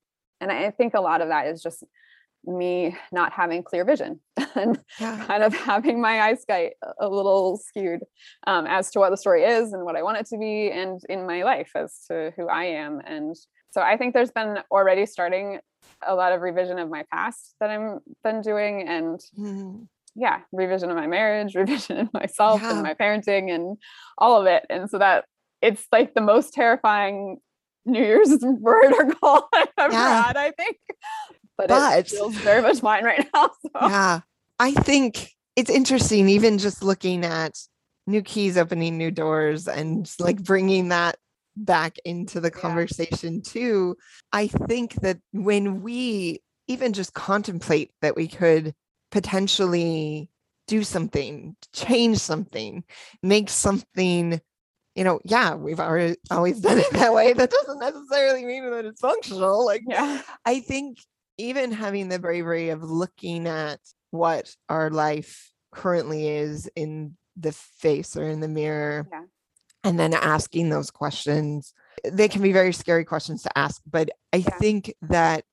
And 0.41 0.51
I 0.51 0.71
think 0.71 0.93
a 0.93 1.01
lot 1.01 1.21
of 1.21 1.27
that 1.27 1.47
is 1.47 1.61
just 1.61 1.83
me 2.45 2.95
not 3.11 3.31
having 3.31 3.63
clear 3.63 3.85
vision 3.85 4.19
and 4.55 4.77
yeah 4.99 5.23
kind 5.25 5.43
of 5.43 5.53
having 5.53 6.01
my 6.01 6.21
eyesight 6.21 6.73
a- 6.83 7.07
a 7.07 7.09
little 7.09 7.57
skewed 7.57 8.01
um, 8.47 8.65
as 8.67 8.91
to 8.91 8.99
what 8.99 9.11
the 9.11 9.17
story 9.17 9.43
is 9.43 9.71
and 9.71 9.85
what 9.85 9.95
I 9.95 10.03
want 10.03 10.17
it 10.17 10.25
to 10.27 10.37
be, 10.37 10.69
and 10.69 10.99
in 11.07 11.25
my 11.25 11.43
life 11.43 11.71
as 11.75 11.99
to 12.09 12.33
who 12.35 12.47
I 12.49 12.65
am. 12.65 12.99
And 13.05 13.35
so 13.71 13.81
I 13.81 13.97
think 13.97 14.13
there's 14.13 14.31
been 14.31 14.59
already 14.71 15.05
starting 15.05 15.59
a 16.05 16.15
lot 16.15 16.31
of 16.33 16.41
revision 16.41 16.79
of 16.79 16.89
my 16.89 17.03
past 17.11 17.55
that 17.59 17.69
I'm 17.69 17.99
been 18.23 18.41
doing, 18.41 18.87
and 18.87 19.19
Mm. 19.39 19.87
yeah, 20.15 20.41
revision 20.51 20.89
of 20.89 20.95
my 20.97 21.07
marriage, 21.07 21.55
revision 21.63 21.97
of 21.99 22.13
myself 22.13 22.61
Yeah. 22.61 22.71
and 22.73 22.83
my 22.83 22.93
parenting, 22.93 23.53
and 23.53 23.77
all 24.17 24.39
of 24.39 24.47
it. 24.47 24.65
And 24.69 24.89
so 24.89 24.97
that 24.99 25.25
it's 25.61 25.85
like 25.91 26.13
the 26.13 26.21
most 26.21 26.53
terrifying 26.53 27.37
New 27.85 27.99
Year's 28.01 28.37
word 28.41 28.93
or 28.93 29.05
goal 29.05 29.47
I've 29.53 29.67
ever 29.77 29.93
Yeah. 29.93 30.23
had, 30.23 30.37
I 30.37 30.51
think. 30.51 30.77
But, 31.57 31.67
But- 31.69 31.99
it 31.99 32.07
feels 32.09 32.35
very 32.35 32.61
much 32.61 32.81
mine 32.83 33.03
right 33.05 33.27
now. 33.33 33.49
So. 33.61 33.87
yeah 33.87 34.19
i 34.59 34.71
think 34.71 35.31
it's 35.55 35.69
interesting 35.69 36.29
even 36.29 36.57
just 36.59 36.83
looking 36.83 37.25
at 37.25 37.57
new 38.07 38.21
keys 38.21 38.55
opening 38.57 38.97
new 38.97 39.09
doors 39.11 39.67
and 39.67 40.11
like 40.19 40.41
bringing 40.43 40.89
that 40.89 41.15
back 41.55 41.97
into 42.05 42.39
the 42.39 42.51
Yeah. 42.53 42.61
conversation 42.61 43.41
too 43.41 43.95
i 44.31 44.47
think 44.47 44.95
that 44.95 45.19
when 45.31 45.81
we 45.81 46.41
even 46.67 46.93
just 46.93 47.13
contemplate 47.13 47.91
that 48.01 48.15
we 48.15 48.27
could 48.27 48.73
potentially 49.11 50.29
do 50.67 50.83
something, 50.83 51.55
change 51.73 52.17
something, 52.17 52.83
make 53.21 53.49
something, 53.49 54.39
you 54.95 55.03
know, 55.03 55.19
yeah, 55.25 55.55
we've 55.55 55.79
already 55.79 56.15
always 56.31 56.59
done 56.61 56.79
it 56.79 56.89
that 56.93 57.13
way. 57.13 57.33
That 57.33 57.51
doesn't 57.51 57.79
necessarily 57.79 58.45
mean 58.45 58.71
that 58.71 58.85
it's 58.85 59.01
functional. 59.01 59.65
Like, 59.65 59.81
Yeah. 59.85 60.21
I 60.45 60.61
think 60.61 60.99
even 61.37 61.71
having 61.73 62.07
the 62.09 62.17
bravery 62.17 62.69
of 62.69 62.81
looking 62.81 63.45
at 63.47 63.79
what 64.11 64.55
our 64.69 64.89
life 64.89 65.51
currently 65.73 66.29
is 66.29 66.69
in 66.75 67.17
the 67.35 67.51
face 67.51 68.15
or 68.15 68.23
in 68.23 68.39
the 68.39 68.47
mirror 68.47 69.05
Yeah. 69.11 69.23
And 69.83 69.99
then 69.99 70.13
asking 70.13 70.69
those 70.69 70.89
questions 70.91 71.73
they 72.11 72.27
can 72.27 72.41
be 72.41 72.51
very 72.51 72.73
scary 72.73 73.05
questions 73.05 73.43
to 73.43 73.57
ask 73.57 73.81
but 73.89 74.09
i 74.33 74.37
Yeah. 74.37 74.57
think 74.59 74.93
that 75.03 75.45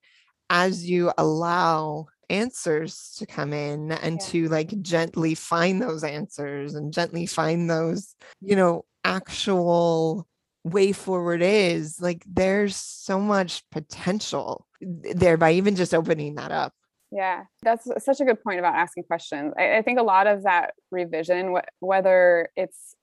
as 0.49 0.89
you 0.89 1.13
allow 1.19 2.07
answers 2.29 3.15
to 3.19 3.27
come 3.27 3.53
in 3.53 3.93
and 3.93 4.21
Yeah. 4.21 4.27
to 4.29 4.49
like 4.49 4.81
gently 4.83 5.35
find 5.35 5.83
those 5.83 6.05
answers 6.05 6.75
and 6.75 6.93
gently 6.93 7.27
find 7.27 7.69
those 7.69 8.15
you 8.41 8.57
know 8.57 8.85
actual 9.05 10.27
way 10.65 10.93
forward 10.93 11.41
is 11.43 12.01
like 12.01 12.23
there's 12.27 12.77
so 12.77 13.19
much 13.19 13.63
potential 13.71 14.67
there 14.81 15.37
by 15.37 15.53
even 15.53 15.75
just 15.75 15.95
opening 15.95 16.35
that 16.37 16.53
up 16.53 16.73
Yeah, 17.13 17.45
that's 17.63 17.89
such 18.05 18.21
a 18.21 18.25
good 18.25 18.41
point 18.45 18.61
about 18.61 18.77
asking 18.77 19.03
questions. 19.05 19.53
I, 19.59 19.79
I 19.79 19.83
think 19.83 19.99
a 19.99 20.03
lot 20.05 20.29
of 20.29 20.45
that 20.45 20.75
revision, 20.93 21.57
wh- 21.57 21.83
whether 21.83 22.51
it's 22.55 22.95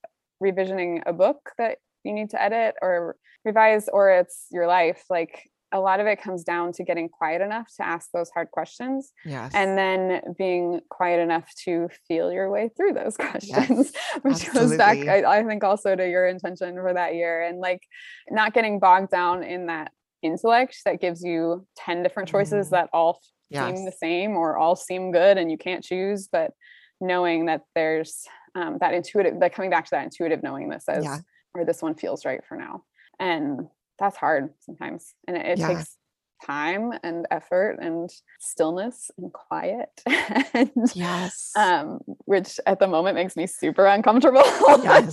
revisioning 0.44 1.02
a 1.06 1.14
book 1.14 1.52
that 1.58 1.78
you 2.04 2.14
need 2.14 2.30
to 2.32 2.42
edit 2.42 2.76
or 2.82 3.16
revise, 3.44 3.90
or 3.92 4.10
it's 4.12 4.46
your 4.52 4.68
life, 4.68 5.04
like 5.10 5.50
a 5.74 5.80
lot 5.82 6.00
of 6.00 6.08
it 6.08 6.22
comes 6.22 6.44
down 6.46 6.72
to 6.72 6.84
getting 6.86 7.10
quiet 7.10 7.42
enough 7.42 7.68
to 7.76 7.86
ask 7.86 8.10
those 8.14 8.30
hard 8.30 8.50
questions 8.52 9.12
yes 9.26 9.52
and 9.54 9.78
then 9.78 10.22
being 10.38 10.80
quiet 10.90 11.20
enough 11.20 11.46
to 11.66 11.90
feel 12.08 12.32
your 12.32 12.50
way 12.50 12.70
through 12.78 12.94
those 12.94 13.18
questions 13.26 13.92
which 14.22 14.50
goes 14.54 14.78
back. 14.78 14.98
I, 15.10 15.40
I 15.40 15.44
think 15.44 15.66
also 15.66 15.94
to 15.94 16.10
your 16.10 16.26
intention 16.26 16.74
for 16.76 16.94
that 16.94 17.16
year 17.16 17.44
and 17.44 17.60
like 17.60 17.82
not 18.30 18.54
getting 18.54 18.80
bogged 18.80 19.12
down 19.12 19.44
in 19.44 19.66
that 19.66 19.92
intellect 20.22 20.78
that 20.86 21.02
gives 21.02 21.22
you 21.22 21.68
10 21.76 22.02
different 22.02 22.30
choices 22.30 22.68
Mhm. 22.68 22.72
that 22.72 22.90
all 22.94 23.20
yes 23.50 23.76
seem 23.76 23.84
the 23.86 23.92
same 23.92 24.38
or 24.38 24.58
all 24.58 24.78
seem 24.78 25.12
good 25.12 25.38
and 25.38 25.52
you 25.52 25.58
can't 25.58 25.84
choose 25.84 26.30
but 26.32 26.52
knowing 27.02 27.48
that 27.48 27.64
there's 27.76 28.24
um, 28.58 28.78
that 28.80 28.94
intuitive 28.94 29.40
that 29.40 29.54
coming 29.54 29.70
back 29.70 29.86
to 29.86 29.92
that 29.92 30.04
intuitive 30.04 30.42
knowing 30.44 30.70
that 30.70 30.82
says 30.84 31.04
Yeah. 31.04 31.20
or 31.54 31.64
this 31.66 31.82
one 31.82 31.96
feels 31.96 32.26
right 32.26 32.42
for 32.48 32.56
now 32.58 32.84
and 33.20 33.68
that's 34.00 34.18
hard 34.18 34.54
sometimes 34.60 35.14
and 35.28 35.38
it, 35.38 35.46
it 35.46 35.58
Yeah. 35.60 35.68
takes 35.68 35.98
time 36.46 36.94
and 37.04 37.26
effort 37.32 37.78
and 37.82 38.10
stillness 38.40 39.10
and 39.18 39.32
quiet 39.34 39.90
and 40.54 40.70
yes 40.96 41.52
um 41.56 42.00
which 42.26 42.60
at 42.66 42.80
the 42.80 42.88
moment 42.88 43.16
makes 43.16 43.36
me 43.36 43.48
super 43.48 43.86
uncomfortable 43.86 44.44
yes 44.84 45.12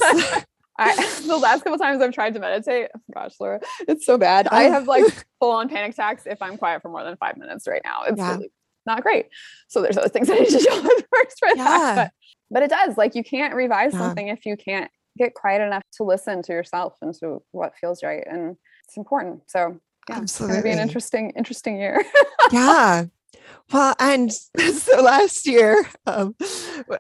I 0.77 0.95
the 1.27 1.37
last 1.37 1.63
couple 1.63 1.79
times 1.79 2.03
I've 2.03 2.13
tried 2.13 2.35
to 2.35 2.41
meditate, 2.41 2.89
oh 2.97 3.01
gosh, 3.15 3.35
Laura, 3.39 3.61
it's 3.87 4.05
so 4.05 4.19
bad. 4.19 4.49
I 4.49 4.65
have 4.65 4.89
like 4.89 5.05
full 5.41 5.53
on 5.53 5.69
panic 5.69 5.93
attacks 5.93 6.25
if 6.27 6.43
I'm 6.43 6.57
quiet 6.57 6.83
for 6.83 6.89
more 6.89 7.05
than 7.05 7.17
five 7.17 7.37
minutes 7.37 7.69
right 7.69 7.81
now. 7.85 8.03
It's 8.09 8.19
Yeah. 8.19 8.33
really 8.33 8.51
not 8.85 9.03
great. 9.05 9.27
So 9.69 9.81
there's 9.81 9.97
other 9.97 10.09
things 10.09 10.29
I 10.29 10.35
need 10.35 10.49
to 10.49 10.59
deal 10.59 10.83
with 10.83 11.05
first 11.15 11.39
for 11.39 11.49
Yeah. 11.55 11.95
that. 11.95 12.13
But, 12.51 12.63
it 12.63 12.71
does. 12.71 12.97
Like 12.97 13.15
you 13.15 13.25
can't 13.25 13.55
revise 13.55 13.93
Yeah. 13.93 14.01
something 14.01 14.29
if 14.29 14.47
you 14.47 14.57
can't 14.57 14.91
get 15.19 15.35
quiet 15.35 15.63
enough 15.63 15.83
to 15.97 16.05
listen 16.05 16.43
to 16.43 16.53
yourself 16.53 16.95
and 17.03 17.15
to 17.15 17.43
what 17.53 17.75
feels 17.81 18.03
right. 18.03 18.25
And 18.29 18.57
it's 18.87 18.97
important. 18.97 19.43
So 19.49 19.79
yeah, 20.09 20.23
it's 20.23 20.39
gonna 20.39 20.63
be 20.63 20.71
an 20.71 20.79
interesting, 20.79 21.31
interesting 21.37 21.79
year. 21.79 22.05
yeah 22.53 23.05
well 23.73 23.95
and 23.99 24.33
so 24.73 25.01
last 25.03 25.47
year 25.47 25.87
um, 26.07 26.35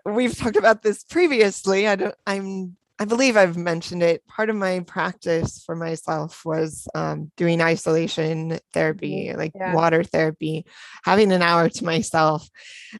we've 0.06 0.36
talked 0.36 0.56
about 0.56 0.82
this 0.82 1.04
previously 1.04 1.86
i 1.86 1.94
don't 1.96 2.14
i'm 2.26 2.76
i 3.04 3.06
believe 3.06 3.36
i've 3.36 3.58
mentioned 3.58 4.02
it 4.02 4.26
part 4.26 4.48
of 4.48 4.56
my 4.56 4.80
practice 4.80 5.62
for 5.66 5.76
myself 5.76 6.42
was 6.42 6.88
um, 6.94 7.30
doing 7.36 7.60
isolation 7.60 8.58
therapy 8.72 9.30
like 9.36 9.52
Yeah. 9.54 9.74
water 9.74 10.02
therapy 10.02 10.64
having 11.04 11.30
an 11.30 11.42
hour 11.42 11.68
to 11.68 11.84
myself 11.84 12.48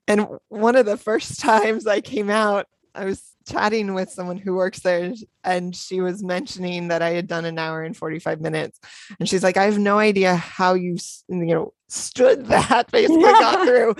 and 0.06 0.26
one 0.48 0.76
of 0.76 0.84
the 0.84 0.98
first 0.98 1.40
times 1.50 1.86
i 1.86 2.02
came 2.02 2.28
out 2.28 2.66
i 2.94 3.06
was 3.06 3.22
chatting 3.48 3.94
with 3.94 4.10
someone 4.10 4.36
who 4.36 4.54
works 4.54 4.80
there 4.80 5.12
and 5.42 5.74
she 5.74 6.02
was 6.02 6.22
mentioning 6.22 6.88
that 6.88 7.00
i 7.00 7.10
had 7.10 7.26
done 7.26 7.46
an 7.46 7.58
hour 7.58 7.82
and 7.82 7.96
45 7.96 8.40
minutes 8.42 8.78
and 9.18 9.28
she's 9.28 9.42
like, 9.42 9.56
I 9.56 9.64
have 9.64 9.78
no 9.78 9.98
idea 9.98 10.34
how 10.34 10.74
you, 10.74 10.96
you 11.28 11.46
know, 11.54 11.72
stood 11.88 12.46
that, 12.54 12.90
basically 12.90 13.22
got 13.22 13.66
through. 13.66 13.94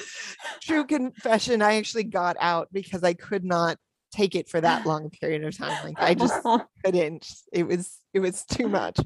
True 0.62 0.84
confession, 0.86 1.62
I 1.62 1.76
actually 1.76 2.04
got 2.04 2.36
out 2.40 2.68
because 2.72 3.02
I 3.02 3.14
could 3.14 3.44
not 3.44 3.78
take 4.14 4.34
it 4.34 4.48
for 4.48 4.60
that 4.60 4.86
long 4.86 5.10
period 5.20 5.44
of 5.44 5.56
time. 5.56 5.76
Like 5.82 5.96
I 5.98 6.14
just 6.14 6.34
couldn't. 6.84 7.28
It 7.52 7.66
was 7.66 7.98
it 8.12 8.20
was 8.20 8.44
too 8.44 8.68
much. 8.68 8.98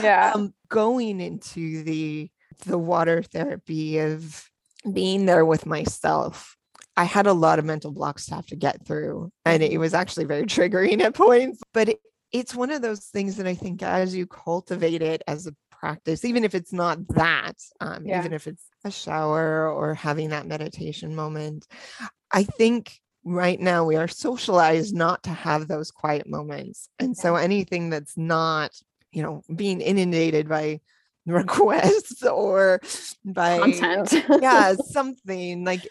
yeah. 0.00 0.32
Um 0.34 0.54
going 0.68 1.20
into 1.20 1.82
the 1.82 2.30
the 2.66 2.78
water 2.78 3.22
therapy 3.22 3.98
of 3.98 4.50
being 4.92 5.26
there 5.26 5.44
with 5.44 5.66
myself. 5.66 6.56
I 6.96 7.04
had 7.04 7.26
a 7.26 7.32
lot 7.34 7.58
of 7.58 7.64
mental 7.64 7.92
blocks 7.92 8.26
to 8.26 8.34
have 8.36 8.46
to 8.46 8.56
get 8.56 8.86
through. 8.86 9.30
And 9.44 9.62
it 9.62 9.72
Mhm. 9.72 9.80
was 9.80 9.92
actually 9.94 10.24
very 10.24 10.44
triggering 10.56 11.00
at 11.02 11.14
points. 11.14 11.60
But 11.74 11.90
it, 11.90 12.00
it's 12.32 12.54
one 12.54 12.70
of 12.70 12.80
those 12.82 13.00
things 13.06 13.36
that 13.36 13.46
I 13.46 13.54
think 13.54 13.82
as 13.82 14.14
you 14.14 14.26
cultivate 14.26 15.02
it 15.02 15.22
as 15.26 15.46
a 15.46 15.54
practice, 15.70 16.24
even 16.24 16.42
if 16.44 16.54
it's 16.54 16.72
not 16.72 17.06
that, 17.08 17.56
um, 17.80 18.06
Yeah. 18.06 18.20
even 18.20 18.32
if 18.32 18.46
it's 18.46 18.64
a 18.84 18.90
shower 18.90 19.70
or 19.70 19.94
having 19.94 20.30
that 20.30 20.46
meditation 20.46 21.14
moment, 21.14 21.66
I 22.32 22.44
think 22.44 22.98
right 23.26 23.58
now 23.60 23.84
we 23.84 23.96
are 23.96 24.06
socialized 24.08 24.94
not 24.94 25.24
to 25.24 25.30
have 25.30 25.66
those 25.66 25.90
quiet 25.90 26.28
moments. 26.28 26.88
And 27.00 27.16
so 27.16 27.34
anything 27.34 27.90
that's 27.90 28.16
not, 28.16 28.70
you 29.10 29.22
know, 29.22 29.42
being 29.54 29.80
inundated 29.80 30.48
by 30.48 30.80
requests 31.26 32.22
or 32.22 32.80
by 33.24 33.58
Content. 33.58 34.24
yeah 34.40 34.74
something 34.90 35.64
like 35.64 35.84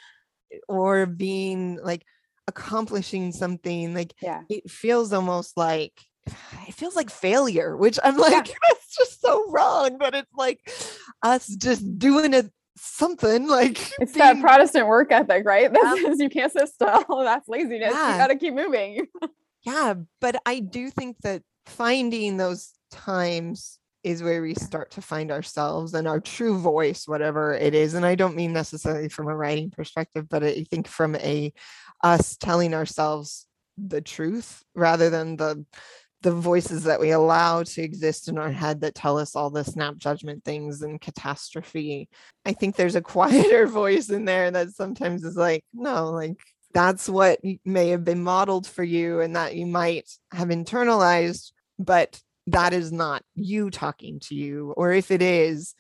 eh, 0.54 0.60
or 0.70 1.06
being 1.06 1.78
like 1.84 2.06
accomplishing 2.48 3.34
something 3.34 3.94
like 3.94 4.14
yeah. 4.22 4.44
it 4.48 4.70
feels 4.72 5.12
almost 5.12 5.58
like 5.58 5.92
it 6.26 6.74
feels 6.74 6.96
like 6.96 7.10
failure 7.10 7.76
which 7.76 8.00
i'm 8.04 8.16
like 8.18 8.48
Yeah. 8.48 8.54
that's 8.70 8.96
just 8.96 9.20
so 9.20 9.44
wrong 9.52 9.98
but 9.98 10.16
it's 10.16 10.32
like 10.38 10.60
us 11.22 11.48
just 11.48 11.98
doing 12.00 12.34
it 12.34 12.50
something 12.78 13.48
like 13.60 13.92
It's 14.00 14.14
that 14.14 14.40
Protestant 14.42 14.88
work 14.88 15.12
ethic, 15.12 15.46
right? 15.46 15.72
That 15.74 16.00
says 16.04 16.20
you 16.20 16.30
can't 16.30 16.52
sit 16.52 16.68
still. 16.70 17.04
That's 17.24 17.48
laziness. 17.48 17.94
Yeah. 17.94 18.12
You 18.14 18.18
got 18.18 18.28
to 18.28 18.36
keep 18.38 18.54
moving. 18.54 19.08
yeah 19.66 19.96
but 20.22 20.36
i 20.46 20.60
do 20.60 20.90
think 20.92 21.18
that 21.24 21.42
finding 21.66 22.38
those 22.38 22.72
times 22.92 23.80
is 24.04 24.22
where 24.22 24.42
we 24.44 24.54
start 24.54 24.92
to 24.92 25.02
find 25.02 25.32
ourselves 25.32 25.96
and 25.96 26.08
our 26.08 26.20
true 26.20 26.60
voice 26.60 27.08
whatever 27.08 27.54
it 27.56 27.74
is 27.74 27.96
and 27.96 28.06
i 28.06 28.14
don't 28.14 28.36
mean 28.36 28.54
necessarily 28.54 29.10
from 29.10 29.28
a 29.28 29.36
writing 29.36 29.72
perspective 29.72 30.30
but 30.30 30.44
i 30.44 30.64
think 30.70 30.88
from 30.88 31.16
a 31.16 31.52
us 32.04 32.38
telling 32.38 32.76
ourselves 32.76 33.48
the 33.78 34.02
truth 34.02 34.62
rather 34.76 35.10
than 35.10 35.36
the 35.38 35.66
the 36.26 36.32
voices 36.32 36.86
that 36.86 37.00
we 37.00 37.12
allow 37.12 37.62
to 37.62 37.84
exist 37.84 38.28
in 38.28 38.40
our 38.40 38.52
head 38.52 38.82
that 38.82 38.96
tell 38.96 39.20
us 39.20 39.36
all 39.36 39.52
the 39.52 39.64
snap 39.64 39.96
judgment 39.96 40.44
things 40.44 40.82
and 40.82 41.00
catastrophe. 41.00 42.10
I 42.44 42.54
think 42.54 42.76
there's 42.76 42.96
a 42.96 43.02
quieter 43.02 43.68
voice 43.82 44.10
in 44.10 44.26
there 44.26 44.50
that 44.50 44.72
sometimes 44.72 45.24
is 45.24 45.38
like 45.38 45.64
no 45.72 46.10
like 46.10 46.40
that's 46.74 47.08
what 47.08 47.40
may 47.64 47.90
have 47.90 48.04
been 48.04 48.24
modeled 48.24 48.66
for 48.66 48.84
you 48.84 49.22
and 49.22 49.36
that 49.36 49.56
you 49.56 49.68
might 49.68 50.10
have 50.34 50.48
internalized 50.48 51.52
but 51.78 52.20
that 52.48 52.74
is 52.74 52.92
not 52.92 53.22
you 53.36 53.70
talking 53.70 54.20
to 54.22 54.34
you. 54.34 54.74
Or 54.76 54.92
if 54.92 55.12
it 55.12 55.22
is 55.22 55.76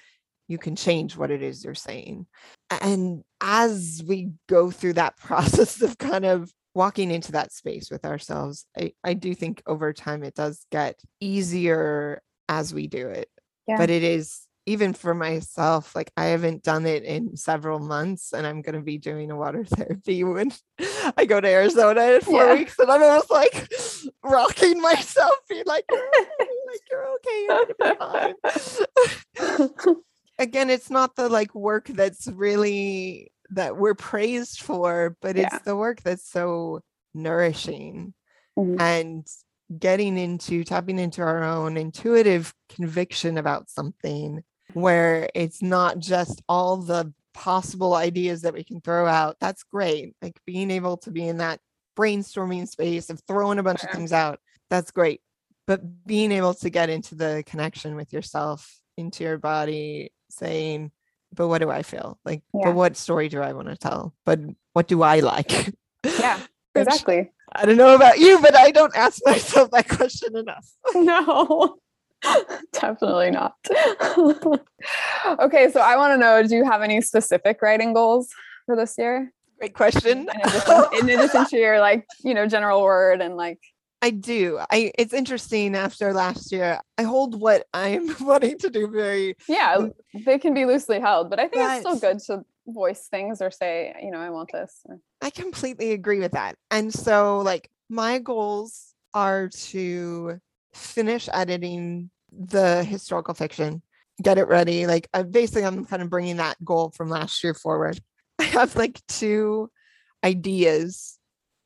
you 0.47 0.59
can 0.59 0.75
change 0.75 1.17
what 1.17 1.31
it 1.31 1.41
is 1.41 1.65
you're 1.65 1.73
saying. 1.73 2.27
And 2.69 3.23
as 3.41 4.03
we 4.05 4.33
go 4.47 4.69
through 4.69 4.93
that 4.93 5.17
process 5.17 5.81
of 5.81 5.97
kind 5.97 6.23
of 6.23 6.51
walking 6.75 7.09
into 7.09 7.31
that 7.31 7.51
space 7.51 7.89
with 7.89 8.05
ourselves 8.05 8.65
i, 8.77 8.93
I 9.03 9.13
do 9.15 9.33
think 9.33 9.63
over 9.65 9.93
time 9.93 10.23
it 10.23 10.35
does 10.35 10.65
get 10.71 10.99
easier 11.19 12.21
as 12.49 12.73
we 12.73 12.87
do 12.87 13.07
it 13.07 13.29
Yeah. 13.67 13.77
but 13.77 13.89
it 13.89 14.03
is 14.03 14.41
even 14.67 14.93
for 14.93 15.13
myself 15.13 15.95
like 15.95 16.11
i 16.17 16.25
haven't 16.25 16.63
done 16.63 16.85
it 16.85 17.03
in 17.03 17.37
several 17.37 17.79
months 17.79 18.33
and 18.33 18.45
i'm 18.45 18.61
going 18.61 18.75
to 18.75 18.81
be 18.81 18.97
doing 18.97 19.31
a 19.31 19.35
water 19.37 19.63
therapy 19.77 20.23
when 20.23 20.51
i 21.17 21.25
go 21.25 21.39
to 21.39 21.47
arizona 21.47 22.01
in 22.13 22.21
four 22.21 22.45
Yeah. 22.45 22.53
weeks 22.55 22.77
and 22.79 22.91
i'm 22.91 23.01
almost 23.01 23.31
like 23.31 23.71
rocking 24.23 24.81
myself 24.81 25.33
being 25.49 25.63
like 25.65 25.85
you're 25.89 26.01
okay, 26.21 26.57
like 26.67 26.81
you're 26.91 27.07
okay 27.15 27.45
you're 27.47 27.65
gonna 27.79 28.33
be 29.39 29.75
fine 29.85 29.95
again 30.39 30.69
it's 30.69 30.89
not 30.89 31.15
the 31.15 31.29
like 31.29 31.53
work 31.55 31.87
that's 31.87 32.27
really 32.27 33.31
that 33.51 33.77
we're 33.77 33.95
praised 33.95 34.61
for 34.61 35.15
but 35.21 35.37
it's 35.37 35.59
the 35.59 35.75
work 35.75 36.01
that's 36.01 36.29
so 36.29 36.81
nourishing 37.13 38.13
Mhm. 38.57 38.79
and 38.81 39.27
getting 39.79 40.17
into 40.17 40.63
tapping 40.63 40.99
into 40.99 41.21
our 41.21 41.43
own 41.43 41.75
intuitive 41.77 42.53
conviction 42.69 43.37
about 43.37 43.69
something 43.69 44.43
where 44.73 45.29
it's 45.33 45.61
not 45.61 45.99
just 45.99 46.41
all 46.47 46.77
the 46.77 47.11
possible 47.33 47.95
ideas 47.95 48.41
that 48.43 48.53
we 48.53 48.63
can 48.63 48.79
throw 48.81 49.05
out 49.07 49.35
that's 49.39 49.63
great 49.63 50.15
like 50.21 50.39
being 50.45 50.71
able 50.71 50.97
to 50.97 51.11
be 51.11 51.27
in 51.27 51.37
that 51.37 51.59
brainstorming 51.97 52.67
space 52.67 53.09
of 53.09 53.19
throwing 53.27 53.59
a 53.59 53.63
bunch 53.63 53.81
Sure. 53.81 53.89
of 53.89 53.95
things 53.95 54.13
out 54.13 54.39
that's 54.69 54.91
great 54.91 55.21
but 55.67 56.05
being 56.05 56.31
able 56.31 56.53
to 56.53 56.69
get 56.69 56.89
into 56.89 57.15
the 57.15 57.43
connection 57.47 57.95
with 57.95 58.13
yourself 58.13 58.79
into 58.97 59.23
your 59.23 59.37
body 59.37 60.11
saying 60.29 60.91
but 61.33 61.47
what 61.47 61.59
do 61.59 61.69
i 61.69 61.81
feel 61.81 62.17
like 62.25 62.41
Yeah. 62.53 62.65
but 62.65 62.75
what 62.75 62.97
story 62.97 63.29
do 63.29 63.41
i 63.41 63.53
want 63.53 63.67
to 63.69 63.75
tell 63.77 64.13
but 64.25 64.39
what 64.73 64.87
do 64.87 65.01
i 65.03 65.19
like 65.21 65.73
Yeah, 66.03 66.37
Which, 66.73 66.87
exactly. 66.87 67.31
i 67.53 67.65
don't 67.65 67.77
know 67.77 67.95
about 67.95 68.19
you 68.19 68.39
but 68.41 68.55
i 68.55 68.71
don't 68.71 68.95
ask 68.95 69.21
myself 69.25 69.71
that 69.71 69.87
question 69.89 70.35
enough 70.35 70.67
No, 70.95 71.77
definitely 72.73 73.29
not. 73.31 73.53
okay, 75.39 75.71
so 75.71 75.79
I 75.79 75.95
want 75.97 76.13
to 76.13 76.17
know 76.17 76.41
do 76.43 76.55
you 76.55 76.65
have 76.65 76.81
any 76.81 77.01
specific 77.01 77.61
writing 77.61 77.93
goals 77.93 78.29
for 78.65 78.75
this 78.75 78.95
year? 78.97 79.31
great 79.59 79.73
question 79.73 80.27
In 80.29 80.41
addition, 80.43 80.83
in 80.99 81.09
addition 81.09 81.45
to 81.47 81.57
your 81.57 81.79
like, 81.79 82.05
you 82.23 82.33
know, 82.33 82.45
general 82.47 82.81
word 82.83 83.21
and 83.21 83.35
like, 83.37 83.59
I 84.05 84.11
do. 84.11 84.59
I 84.69 84.91
it's 84.99 85.13
interesting 85.13 85.75
after 85.75 86.13
last 86.13 86.51
year. 86.51 86.79
I 86.95 87.01
hold 87.01 87.41
what 87.41 87.65
I'm 87.73 88.15
wanting 88.21 88.59
to 88.59 88.69
do 88.69 88.87
very 88.87 89.35
yeah, 89.47 89.87
they 90.13 90.37
can 90.37 90.53
be 90.53 90.65
loosely 90.65 90.99
held, 90.99 91.31
but 91.31 91.39
I 91.39 91.47
think 91.47 91.63
it's 91.63 91.79
still 91.79 91.99
good 91.99 92.19
to 92.27 92.45
voice 92.67 93.07
things 93.07 93.41
or 93.41 93.49
say, 93.49 93.95
you 94.03 94.11
know, 94.11 94.19
I 94.19 94.29
want 94.29 94.51
this. 94.51 94.83
I 95.23 95.31
completely 95.31 95.93
agree 95.93 96.19
with 96.19 96.33
that. 96.33 96.55
And 96.69 96.93
so 96.93 97.39
like 97.39 97.71
my 97.89 98.19
goals 98.19 98.93
are 99.15 99.49
to 99.49 100.39
finish 100.75 101.27
editing 101.33 102.11
the 102.31 102.83
historical 102.83 103.33
fiction, 103.33 103.81
get 104.21 104.37
it 104.37 104.47
ready. 104.47 104.85
Like 104.85 105.09
I 105.15 105.23
basically 105.23 105.65
I'm 105.65 105.83
kind 105.83 106.03
of 106.03 106.11
bringing 106.11 106.37
that 106.37 106.63
goal 106.63 106.91
from 106.95 107.09
last 107.09 107.43
year 107.43 107.55
forward. 107.55 107.99
I 108.39 108.43
have 108.43 108.75
like 108.75 109.01
two 109.07 109.71
ideas 110.23 111.17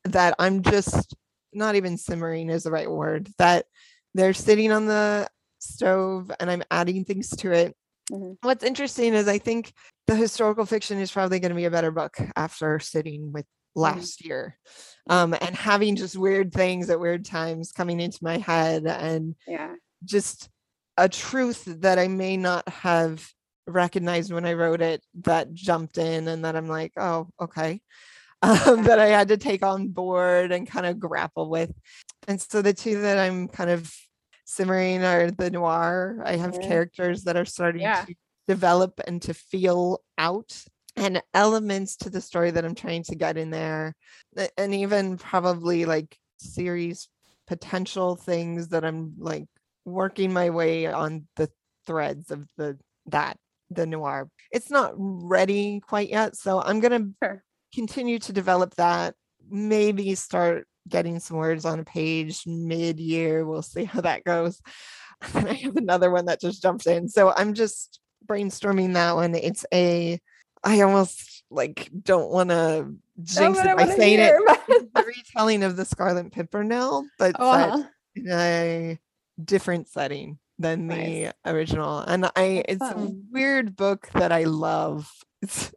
that 0.04 0.36
I'm 0.38 0.62
just 0.62 1.14
not 1.52 1.74
even 1.76 1.96
simmering 1.96 2.50
is 2.50 2.62
the 2.64 2.70
right 2.70 2.90
word 2.90 3.28
that 3.38 3.66
they're 4.14 4.32
sitting 4.34 4.72
on 4.72 4.86
the 4.86 5.28
stove 5.58 6.30
and 6.40 6.50
I'm 6.50 6.62
adding 6.70 7.04
things 7.04 7.28
to 7.30 7.52
it. 7.52 7.76
Mhm. 8.10 8.36
What's 8.42 8.64
interesting 8.64 9.14
is 9.14 9.28
I 9.28 9.38
think 9.38 9.72
the 10.06 10.16
historical 10.16 10.66
fiction 10.66 10.98
is 10.98 11.12
probably 11.12 11.38
going 11.38 11.50
to 11.50 11.56
be 11.56 11.66
a 11.66 11.70
better 11.70 11.90
book 11.90 12.16
after 12.36 12.78
sitting 12.80 13.32
with 13.32 13.46
last 13.76 14.24
year 14.24 14.58
um, 15.08 15.34
and 15.40 15.54
having 15.54 15.94
just 15.96 16.16
weird 16.16 16.52
things 16.52 16.90
at 16.90 16.98
weird 16.98 17.24
times 17.24 17.70
coming 17.72 18.00
into 18.00 18.18
my 18.22 18.38
head 18.38 18.86
and 18.86 19.36
Yeah. 19.46 19.74
just 20.04 20.48
a 20.96 21.08
truth 21.08 21.64
that 21.66 21.98
I 21.98 22.08
may 22.08 22.36
not 22.36 22.68
have 22.68 23.32
recognized 23.66 24.32
when 24.32 24.44
I 24.44 24.54
wrote 24.54 24.80
it 24.80 25.04
that 25.22 25.52
jumped 25.52 25.98
in 25.98 26.26
and 26.26 26.44
that 26.44 26.56
I'm 26.56 26.68
like, 26.68 26.92
oh, 26.96 27.28
okay. 27.40 27.80
Um, 28.42 28.84
that 28.84 28.98
I 28.98 29.06
had 29.08 29.28
to 29.28 29.36
take 29.36 29.62
on 29.62 29.88
board 29.88 30.50
and 30.52 30.66
kind 30.66 30.86
of 30.86 30.98
grapple 30.98 31.50
with. 31.50 31.72
And 32.26 32.40
so 32.40 32.62
the 32.62 32.72
two 32.72 33.00
that 33.02 33.18
I'm 33.18 33.48
kind 33.48 33.70
of 33.70 33.92
simmering 34.46 35.04
are 35.04 35.30
the 35.30 35.50
noir. 35.50 36.22
I 36.24 36.36
have 36.36 36.54
Yeah. 36.54 36.66
characters 36.66 37.24
that 37.24 37.36
are 37.36 37.44
starting 37.44 37.82
Yeah. 37.82 38.04
to 38.06 38.14
develop 38.48 39.00
and 39.06 39.20
to 39.22 39.34
feel 39.34 40.02
out 40.18 40.64
and 40.96 41.22
elements 41.34 41.96
to 41.98 42.10
the 42.10 42.20
story 42.20 42.50
that 42.50 42.64
I'm 42.64 42.74
trying 42.74 43.04
to 43.04 43.14
get 43.14 43.36
in 43.36 43.50
there. 43.50 43.94
And 44.56 44.74
even 44.74 45.18
probably 45.18 45.84
like 45.84 46.18
series 46.38 47.08
potential 47.46 48.16
things 48.16 48.68
that 48.68 48.84
I'm 48.84 49.14
like 49.18 49.46
working 49.84 50.32
my 50.32 50.50
way 50.50 50.86
on 50.86 51.26
the 51.36 51.50
threads 51.86 52.30
of 52.30 52.48
the 52.56 52.78
that 53.06 53.36
the 53.70 53.86
noir. 53.86 54.28
It's 54.50 54.70
not 54.70 54.92
ready 54.96 55.80
quite 55.80 56.08
yet, 56.10 56.36
so 56.36 56.60
I'm 56.60 56.80
gonna 56.80 57.08
Sure. 57.22 57.42
Continue 57.74 58.18
to 58.20 58.32
develop 58.32 58.74
that. 58.76 59.14
Maybe 59.50 60.14
start 60.14 60.66
getting 60.88 61.20
some 61.20 61.36
words 61.36 61.64
on 61.64 61.78
a 61.80 61.84
page 61.84 62.46
mid-year. 62.46 63.44
We'll 63.44 63.62
see 63.62 63.84
how 63.84 64.00
that 64.02 64.24
goes. 64.24 64.60
And 65.34 65.46
I 65.46 65.52
have 65.52 65.76
another 65.76 66.10
one 66.10 66.24
that 66.24 66.40
just 66.40 66.62
jumped 66.62 66.86
in, 66.86 67.06
so 67.06 67.30
I'm 67.36 67.52
just 67.52 68.00
brainstorming 68.26 68.94
that 68.94 69.16
one. 69.16 69.34
It's 69.34 69.66
a 69.70 70.18
I 70.64 70.80
almost 70.80 71.42
like 71.50 71.90
don't 72.02 72.30
want 72.30 72.48
to 72.48 72.94
jinx 73.22 73.58
it 73.58 73.76
by 73.76 73.86
saying 73.86 74.18
hear 74.18 74.40
it. 74.48 74.94
the 74.94 75.04
retelling 75.04 75.62
of 75.62 75.76
the 75.76 75.84
Scarlet 75.84 76.32
Pimpernel, 76.32 77.04
but 77.18 77.36
Oh, 77.38 77.50
uh-huh. 77.50 77.82
in 78.14 78.28
a 78.30 78.98
different 79.44 79.88
setting 79.88 80.38
than 80.58 80.88
the 80.88 81.32
original. 81.44 81.98
And 81.98 82.26
I 82.36 82.64
That's 82.66 82.82
it's 82.82 82.82
a 82.82 83.12
weird 83.30 83.76
book 83.76 84.08
that 84.14 84.32
I 84.32 84.44
love. 84.44 85.10
It's 85.42 85.72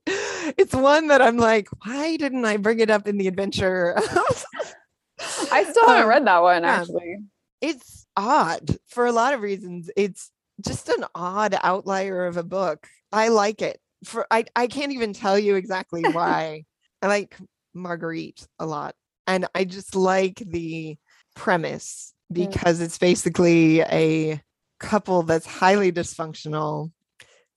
it's 0.58 0.74
one 0.74 1.08
that 1.08 1.22
I'm 1.22 1.38
like, 1.38 1.68
why 1.86 2.18
didn't 2.18 2.46
I 2.46 2.58
bring 2.58 2.80
it 2.80 2.90
up 2.90 3.08
in 3.08 3.18
the 3.18 3.28
adventure? 3.28 3.96
I 5.52 5.64
still 5.64 5.86
haven't 5.88 6.04
Um, 6.04 6.10
read 6.10 6.28
that 6.28 6.42
one 6.42 6.64
yeah. 6.64 6.80
actually. 6.82 7.18
It's 7.62 8.06
odd 8.18 8.78
for 8.88 9.06
a 9.06 9.12
lot 9.12 9.34
of 9.34 9.42
reasons. 9.42 9.90
It's 9.96 10.32
just 10.66 10.90
an 10.90 11.06
odd 11.16 11.56
outlier 11.62 12.26
of 12.26 12.38
a 12.38 12.44
book. 12.44 12.88
I 13.12 13.30
like 13.30 13.62
it. 13.62 13.80
For 14.06 14.28
I 14.30 14.46
I 14.56 14.68
can't 14.68 14.92
even 14.92 15.14
tell 15.14 15.40
you 15.40 15.56
exactly 15.56 16.04
why. 16.12 16.66
I 17.02 17.08
like 17.08 17.38
Marguerite 17.74 18.46
a 18.60 18.66
lot. 18.66 18.96
And 19.28 19.48
I 19.56 19.64
just 19.64 19.96
like 19.96 20.36
the 20.46 20.98
premise 21.36 22.14
because 22.32 22.82
it's 22.82 22.98
basically 22.98 23.82
a 23.82 24.42
couple 24.80 25.24
that's 25.24 25.46
highly 25.46 25.92
dysfunctional 25.92 26.92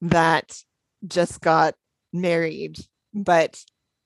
that 0.02 0.56
just 1.06 1.40
got 1.40 1.74
married, 2.12 2.78
but 3.14 3.58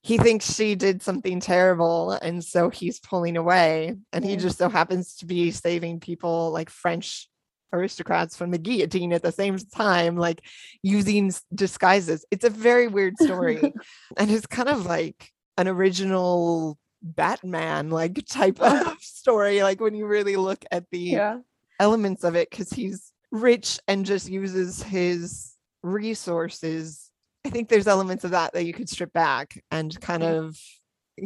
he 0.02 0.16
thinks 0.16 0.54
she 0.54 0.74
did 0.74 1.02
something 1.02 1.40
terrible 1.40 2.12
and 2.12 2.42
so 2.42 2.70
he's 2.70 2.98
pulling 3.00 3.36
away 3.36 3.94
and 4.14 4.24
he 4.24 4.36
just 4.36 4.56
so 4.56 4.68
happens 4.70 5.16
to 5.16 5.26
be 5.26 5.50
saving 5.50 6.00
people 6.00 6.50
like 6.52 6.70
french 6.70 7.28
aristocrats 7.72 8.34
from 8.34 8.50
the 8.50 8.56
guillotine 8.56 9.12
at 9.12 9.22
the 9.22 9.30
same 9.30 9.58
time 9.58 10.16
like 10.16 10.40
using 10.82 11.30
disguises 11.54 12.24
it's 12.30 12.46
a 12.46 12.50
very 12.50 12.88
weird 12.88 13.14
story 13.18 13.74
and 14.16 14.30
it's 14.30 14.46
kind 14.46 14.70
of 14.70 14.86
like 14.86 15.30
an 15.58 15.68
original 15.68 16.78
batman 17.02 17.90
like 17.90 18.24
type 18.28 18.58
of 18.60 18.98
story 19.02 19.62
like 19.62 19.80
when 19.82 19.94
you 19.94 20.06
really 20.06 20.36
look 20.36 20.64
at 20.70 20.88
the 20.90 20.98
Yeah. 20.98 21.38
elements 21.78 22.24
of 22.24 22.36
it 22.36 22.48
because 22.48 22.70
he's 22.70 23.12
rich 23.30 23.78
and 23.86 24.06
just 24.06 24.28
uses 24.28 24.82
his 24.82 25.54
resources. 25.82 27.09
I 27.44 27.50
think 27.50 27.68
there's 27.68 27.86
elements 27.88 28.24
of 28.24 28.32
that 28.32 28.52
that 28.52 28.64
you 28.64 28.72
could 28.72 28.88
strip 28.88 29.12
back 29.12 29.62
and 29.70 29.98
kind 30.00 30.22
Mhm. 30.22 30.48
of 30.48 30.58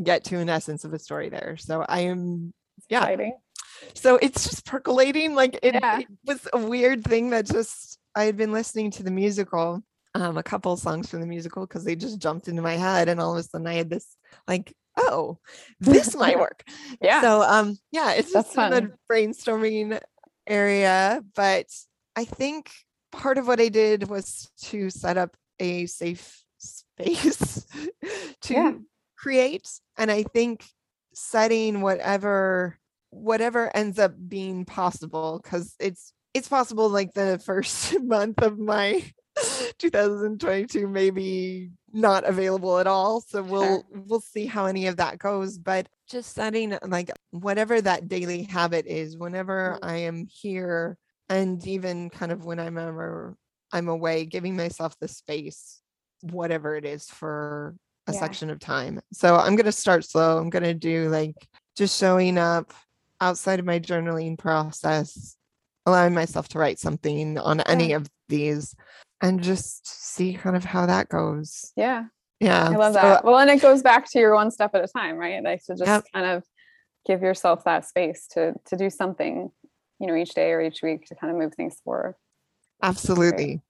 get 0.05 0.24
to 0.24 0.38
an 0.38 0.48
essence 0.48 0.85
of 0.85 0.92
a 0.92 0.98
story 0.98 1.29
there. 1.29 1.57
So 1.59 1.85
I 1.88 2.00
am, 2.00 2.53
yeah. 2.88 3.03
Exciting. 3.05 3.37
So 3.94 4.16
it's 4.22 4.44
just 4.48 4.64
percolating. 4.64 5.35
Like 5.35 5.59
it, 5.62 5.74
Yeah. 5.74 6.00
it 6.00 6.07
was 6.24 6.46
a 6.53 6.59
weird 6.59 7.05
thing 7.05 7.31
that 7.31 7.46
just 7.46 7.98
I 8.14 8.24
had 8.24 8.37
been 8.37 8.53
listening 8.53 8.90
to 8.92 9.03
the 9.03 9.11
musical, 9.11 9.83
um, 10.14 10.37
a 10.38 10.42
couple 10.42 10.77
songs 10.77 11.11
from 11.11 11.20
the 11.20 11.27
musical 11.27 11.66
because 11.66 11.85
they 11.85 11.96
just 11.96 12.18
jumped 12.20 12.46
into 12.48 12.62
my 12.62 12.74
head, 12.77 13.09
and 13.09 13.20
all 13.20 13.33
of 13.33 13.38
a 13.38 13.42
sudden 13.42 13.66
I 13.66 13.74
had 13.74 13.90
this 13.90 14.16
like, 14.46 14.72
oh, 14.96 15.38
this 15.81 16.14
might 16.16 16.38
work. 16.38 16.62
Yeah. 17.00 17.20
So 17.20 17.42
um 17.42 17.77
yeah, 17.90 18.12
it's 18.12 18.33
That's 18.33 18.55
just 18.55 18.59
in 18.59 18.70
the 18.70 18.92
brainstorming 19.11 20.00
area, 20.46 21.22
but 21.35 21.66
I 22.14 22.24
think 22.24 22.70
part 23.11 23.38
of 23.38 23.46
what 23.48 23.61
I 23.61 23.68
did 23.68 24.09
was 24.09 24.50
to 24.62 24.90
set 24.90 25.16
up 25.18 25.37
a 25.60 25.86
safe 25.86 26.42
space 26.58 27.66
to 28.42 28.54
Yeah. 28.54 28.72
create 29.16 29.68
and 29.98 30.10
I 30.10 30.22
think 30.22 30.64
setting 31.14 31.80
whatever 31.80 32.78
whatever 33.10 33.70
ends 33.76 33.98
up 33.98 34.12
being 34.28 34.64
possible 34.64 35.40
cuz 35.44 35.74
it's 35.78 36.12
it's 36.34 36.48
possible 36.48 36.88
like 36.88 37.14
the 37.14 37.38
first 37.44 38.00
month 38.02 38.42
of 38.42 38.58
my 38.58 39.02
2022 39.78 40.86
maybe 40.88 41.70
not 41.92 42.24
available 42.24 42.78
at 42.78 42.86
all 42.86 43.20
so 43.20 43.42
we'll 43.42 43.84
we'll 44.06 44.20
see 44.20 44.46
how 44.46 44.66
any 44.66 44.86
of 44.86 44.96
that 44.96 45.18
goes 45.18 45.58
but 45.58 45.88
just 46.08 46.34
setting 46.34 46.76
like 46.86 47.10
whatever 47.30 47.80
that 47.80 48.08
daily 48.08 48.42
habit 48.42 48.86
is 48.86 49.16
whenever 49.16 49.78
Mm. 49.82 49.88
i 49.88 49.96
am 49.98 50.26
here 50.26 50.96
and 51.28 51.64
even 51.66 52.10
kind 52.10 52.32
of 52.32 52.44
when 52.44 52.58
i'm 52.60 52.78
ever 52.78 53.36
i'm 53.74 53.88
away 53.88 54.24
giving 54.24 54.56
myself 54.56 54.94
the 55.00 55.08
space 55.08 55.80
whatever 56.22 56.74
it 56.76 56.87
is 56.87 57.04
for 57.06 57.74
a 58.06 58.12
Yeah. 58.12 58.20
section 58.20 58.48
of 58.50 58.58
time 58.58 59.00
so 59.12 59.37
i'm 59.37 59.56
going 59.56 59.66
to 59.66 59.72
start 59.72 60.04
slow 60.04 60.38
i'm 60.38 60.48
going 60.50 60.62
to 60.62 60.74
do 60.74 61.08
like 61.10 61.34
just 61.76 61.98
showing 61.98 62.38
up 62.38 62.72
outside 63.20 63.58
of 63.58 63.66
my 63.66 63.78
journaling 63.78 64.38
process 64.38 65.37
allowing 65.87 66.14
myself 66.14 66.48
to 66.48 66.58
write 66.58 66.78
something 66.78 67.38
on 67.38 67.60
any 67.62 67.92
of 67.92 68.08
these 68.28 68.74
and 69.20 69.42
just 69.42 69.87
see 69.87 70.32
kind 70.34 70.56
of 70.56 70.64
how 70.64 70.87
that 70.87 71.08
goes 71.08 71.72
Yeah. 71.76 72.04
yeah 72.40 72.68
I 72.70 72.76
love 72.76 72.94
so 72.94 73.00
that. 73.00 73.24
Well, 73.24 73.38
and 73.38 73.50
it 73.50 73.60
goes 73.60 73.82
back 73.82 74.10
to 74.12 74.18
your 74.18 74.34
one 74.34 74.50
step 74.50 74.74
at 74.74 74.84
a 74.84 74.88
time, 74.88 75.16
right? 75.16 75.42
Like 75.42 75.62
to 75.64 75.74
just 75.74 75.87
Yep. 75.87 76.04
kind 76.14 76.26
of 76.26 76.42
give 77.06 77.20
yourself 77.22 77.64
that 77.64 77.84
space 77.84 78.26
to 78.32 78.54
to 78.66 78.76
do 78.76 78.88
something, 78.90 79.50
you 79.98 80.06
know, 80.06 80.14
each 80.14 80.34
day 80.34 80.50
or 80.52 80.60
each 80.60 80.82
week 80.82 81.06
to 81.06 81.14
kind 81.14 81.30
of 81.32 81.38
move 81.38 81.54
things 81.54 81.76
forward. 81.84 82.14
Absolutely. 82.82 83.60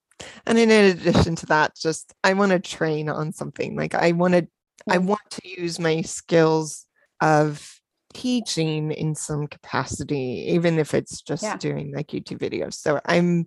And 0.47 0.59
in 0.59 0.71
addition 0.71 1.37
to 1.37 1.47
that, 1.47 1.77
just 1.77 2.14
I 2.23 2.35
want 2.35 2.53
to 2.53 2.59
train 2.61 3.09
on 3.09 3.33
something. 3.33 3.77
Like 3.77 3.95
I 3.95 4.12
want 4.12 4.35
to, 4.35 4.47
I 4.88 4.99
want 4.99 5.21
to 5.31 5.49
use 5.49 5.79
my 5.79 6.03
skills 6.03 6.87
of 7.21 7.81
teaching 8.12 8.93
in 8.93 9.14
some 9.14 9.47
capacity, 9.49 10.47
even 10.51 10.79
if 10.79 10.95
it's 10.95 11.21
just 11.21 11.43
Yeah. 11.43 11.57
doing 11.57 11.93
like 11.95 12.09
YouTube 12.09 12.38
videos. 12.38 12.75
So 12.75 13.01
I'm 13.07 13.47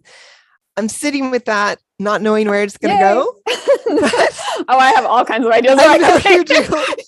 I'm 0.76 0.90
sitting 0.90 1.32
with 1.32 1.46
that, 1.46 1.80
not 1.98 2.22
knowing 2.22 2.48
where 2.50 2.62
it's 2.62 2.78
gonna 2.78 2.94
Yay. 2.96 3.00
go. 3.00 3.34
oh, 3.48 4.78
I 4.78 4.92
have 4.96 5.06
all 5.06 5.26
kinds 5.26 5.46
of 5.46 5.52
ideas. 5.52 5.80
I 5.82 5.98
know 5.98 6.18
you 6.30 6.44
do. 6.44 6.54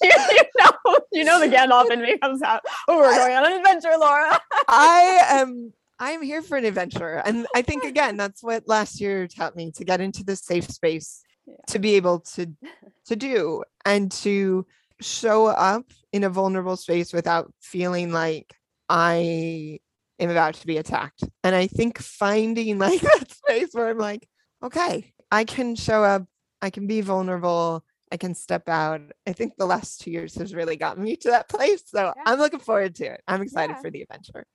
you, 0.01 0.11
you 0.31 0.43
know, 0.59 0.97
you 1.11 1.23
know 1.23 1.39
the 1.39 1.47
Gandalf 1.47 1.91
in 1.91 2.01
me 2.01 2.17
comes 2.17 2.41
out. 2.41 2.61
Oh, 2.87 2.97
we're 2.97 3.13
going 3.13 3.35
on 3.35 3.45
an 3.45 3.57
adventure, 3.59 3.95
Laura. 3.99 4.39
I 4.67 5.19
am 5.29 5.71
I'm 5.99 6.21
here 6.21 6.41
for 6.41 6.57
an 6.57 6.65
adventure. 6.65 7.21
And 7.25 7.45
I 7.55 7.61
think 7.61 7.83
again, 7.93 8.17
that's 8.17 8.41
what 8.43 8.67
last 8.67 9.01
year 9.01 9.27
taught 9.27 9.55
me 9.55 9.71
to 9.75 9.83
get 9.83 10.01
into 10.01 10.23
the 10.23 10.35
safe 10.35 10.69
space 10.69 11.21
Yeah. 11.45 11.55
to 11.67 11.79
be 11.79 11.95
able 11.95 12.19
to 12.35 12.47
to 13.07 13.15
do 13.15 13.63
and 13.85 14.11
to 14.23 14.65
show 15.01 15.47
up 15.47 15.85
in 16.11 16.23
a 16.23 16.29
vulnerable 16.29 16.75
space 16.77 17.13
without 17.13 17.51
feeling 17.61 18.11
like 18.11 18.53
I 18.89 19.79
am 20.19 20.29
about 20.29 20.55
to 20.55 20.67
be 20.67 20.77
attacked. 20.77 21.23
And 21.43 21.55
I 21.55 21.67
think 21.67 21.99
finding 21.99 22.77
like 22.85 23.01
that 23.01 23.31
space 23.31 23.69
where 23.73 23.89
I'm 23.89 23.97
like, 23.97 24.27
okay, 24.63 25.13
I 25.31 25.43
can 25.45 25.75
show 25.75 26.03
up, 26.03 26.23
I 26.61 26.69
can 26.69 26.87
be 26.87 27.01
vulnerable, 27.01 27.83
I 28.11 28.17
can 28.17 28.33
step 28.35 28.67
out. 28.67 29.01
I 29.27 29.33
think 29.33 29.53
the 29.57 29.65
last 29.67 30.01
two 30.01 30.11
years 30.11 30.35
has 30.35 30.53
really 30.53 30.75
gotten 30.75 31.03
me 31.03 31.15
to 31.17 31.29
that 31.29 31.47
place. 31.49 31.83
So 31.85 32.05
Yeah. 32.15 32.23
I'm 32.25 32.39
looking 32.39 32.59
forward 32.59 32.95
to 32.95 33.05
it. 33.13 33.21
I'm 33.27 33.41
excited 33.41 33.75
Yeah. 33.77 33.81
for 33.81 33.89
the 33.91 34.01
adventure. 34.01 34.45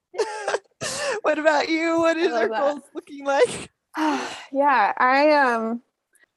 What 1.24 1.38
about 1.38 1.70
you? 1.70 1.98
What 1.98 2.18
is 2.18 2.28
your 2.28 2.50
that. 2.50 2.60
goals 2.60 2.82
looking 2.94 3.24
like? 3.24 3.70
yeah, 4.52 4.92
I 4.98 5.32
um 5.32 5.80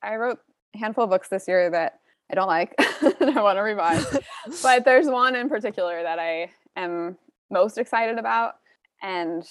I 0.02 0.16
wrote 0.16 0.40
a 0.74 0.78
handful 0.78 1.04
of 1.04 1.10
books 1.10 1.28
this 1.28 1.46
year 1.46 1.70
that 1.70 2.00
I 2.32 2.36
don't 2.36 2.48
like 2.48 2.74
and 3.20 3.38
I 3.38 3.44
want 3.44 3.58
to 3.58 3.62
revise. 3.62 4.06
but 4.64 4.86
there's 4.86 5.08
one 5.08 5.36
in 5.36 5.50
particular 5.50 6.02
that 6.04 6.20
I 6.20 6.52
am 6.78 7.18
most 7.52 7.78
excited 7.78 8.18
about 8.18 8.56
and 9.04 9.44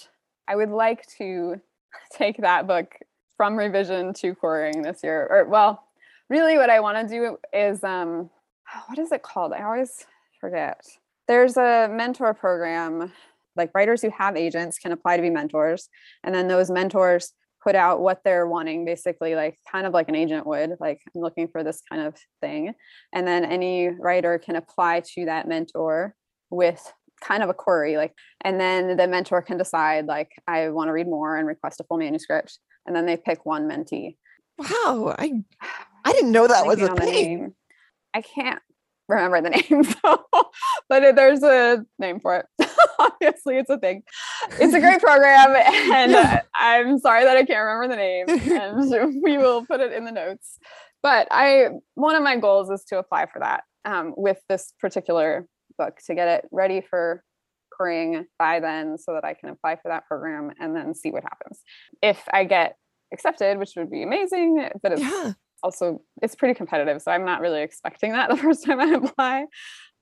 I 0.49 0.57
would 0.57 0.71
like 0.71 1.07
to 1.19 1.61
take 2.13 2.39
that 2.39 2.67
book 2.67 2.95
from 3.37 3.57
revision 3.57 4.15
to 4.15 4.35
querying 4.35 4.81
this 4.81 5.01
year 5.05 5.27
or 5.31 5.45
well 5.45 5.85
really 6.31 6.57
what 6.57 6.71
I 6.71 6.81
want 6.81 7.07
to 7.07 7.15
do 7.15 7.37
is 7.53 7.85
um 7.85 8.31
what 8.87 8.99
is 8.99 9.13
it 9.13 9.23
called? 9.23 9.53
I 9.53 9.65
always 9.65 10.07
forget. 10.41 10.83
There's 11.29 11.59
a 11.59 11.91
mentor 11.93 12.33
program 12.33 13.13
like 13.57 13.71
writers 13.75 14.03
who 14.03 14.11
have 14.11 14.37
agents 14.37 14.79
can 14.79 14.93
apply 14.93 15.17
to 15.17 15.23
be 15.23 15.31
mentors 15.31 15.89
and 16.25 16.35
then 16.35 16.49
those 16.49 16.71
mentors 16.71 17.33
put 17.63 17.75
out 17.75 18.01
what 18.01 18.21
they're 18.25 18.47
wanting 18.47 18.85
basically 18.85 19.35
like 19.35 19.59
kind 19.71 19.87
of 19.87 19.93
like 19.93 20.09
an 20.09 20.15
agent 20.15 20.47
would 20.47 20.75
like 20.81 21.01
i'm 21.15 21.21
looking 21.21 21.49
for 21.49 21.65
this 21.65 21.83
kind 21.91 22.03
of 22.03 22.17
thing 22.41 22.73
and 23.13 23.27
then 23.27 23.45
any 23.45 23.89
writer 23.89 24.39
can 24.39 24.57
apply 24.57 25.03
to 25.15 25.25
that 25.25 25.49
mentor 25.49 26.15
with 26.51 26.93
kind 27.21 27.43
of 27.43 27.49
a 27.49 27.55
query 27.55 27.97
like 27.97 28.13
and 28.43 28.61
then 28.61 28.97
the 28.97 29.09
mentor 29.09 29.41
can 29.43 29.57
decide 29.57 30.07
like 30.07 30.31
i 30.47 30.69
want 30.69 30.89
to 30.89 30.93
read 30.93 31.07
more 31.07 31.37
and 31.37 31.49
request 31.49 31.81
a 31.81 31.85
full 31.85 31.97
manuscript 31.97 32.59
and 32.87 32.95
then 32.95 33.07
they 33.07 33.17
pick 33.17 33.45
one 33.47 33.69
mentee 33.69 34.17
Wow, 34.59 35.15
I 35.19 35.43
I 36.05 36.13
didn't 36.13 36.33
know 36.33 36.47
that 36.47 36.67
was 36.67 36.81
a 36.81 36.95
thing. 36.95 37.11
name. 37.11 37.55
I 38.15 38.23
can't 38.23 38.61
remember 39.09 39.43
the 39.43 39.51
name, 39.71 39.85
so, 39.85 40.25
but 40.89 41.17
there's 41.17 41.43
a 41.43 41.85
name 41.99 42.21
for 42.21 42.37
it. 42.37 42.47
Obviously, 42.99 43.59
it's 43.59 43.71
a 43.71 43.79
thing. 43.79 44.03
It's 44.61 44.75
a 44.75 44.81
great 44.81 45.01
program, 45.01 45.55
and 45.93 46.13
Yeah. 46.13 46.41
uh, 46.43 46.47
I'm 46.55 46.99
sorry 46.99 47.25
that 47.25 47.37
I 47.37 47.45
can't 47.45 47.65
remember 47.65 47.89
the 47.89 47.97
name, 47.97 48.27
and 48.61 49.21
we 49.23 49.39
will 49.39 49.65
put 49.67 49.81
it 49.81 49.93
in 49.93 50.05
the 50.05 50.13
notes. 50.13 50.59
But 51.03 51.29
I, 51.31 51.69
one 51.95 52.17
of 52.17 52.23
my 52.23 52.37
goals 52.37 52.71
is 52.71 52.85
to 52.89 52.99
apply 52.99 53.27
for 53.27 53.39
that 53.41 53.65
um, 53.85 54.15
with 54.17 54.39
this 54.49 54.73
particular 54.81 55.47
book 55.79 55.99
to 56.07 56.15
get 56.15 56.29
it 56.29 56.49
ready 56.51 56.81
for 56.89 57.23
querying 57.73 58.27
by 58.39 58.61
then, 58.61 58.97
so 58.99 59.13
that 59.13 59.25
I 59.25 59.35
can 59.35 59.51
apply 59.51 59.77
for 59.77 59.89
that 59.89 60.07
program 60.07 60.53
and 60.61 60.75
then 60.75 60.95
see 60.95 61.11
what 61.11 61.23
happens. 61.23 61.61
If 62.03 62.23
I 62.33 62.45
get 62.45 62.77
accepted, 63.13 63.59
which 63.59 63.73
would 63.77 63.91
be 63.91 64.03
amazing, 64.03 64.69
but 64.83 64.93
it's 64.93 65.03
Yeah. 65.03 65.33
also 65.63 66.03
it's 66.23 66.35
pretty 66.35 66.53
competitive 66.55 67.01
so 67.01 67.11
i'm 67.11 67.25
not 67.25 67.41
really 67.41 67.63
expecting 67.63 68.13
that 68.13 68.29
the 68.29 68.37
first 68.37 68.63
time 68.65 68.79
i 68.79 68.87
apply 68.93 69.47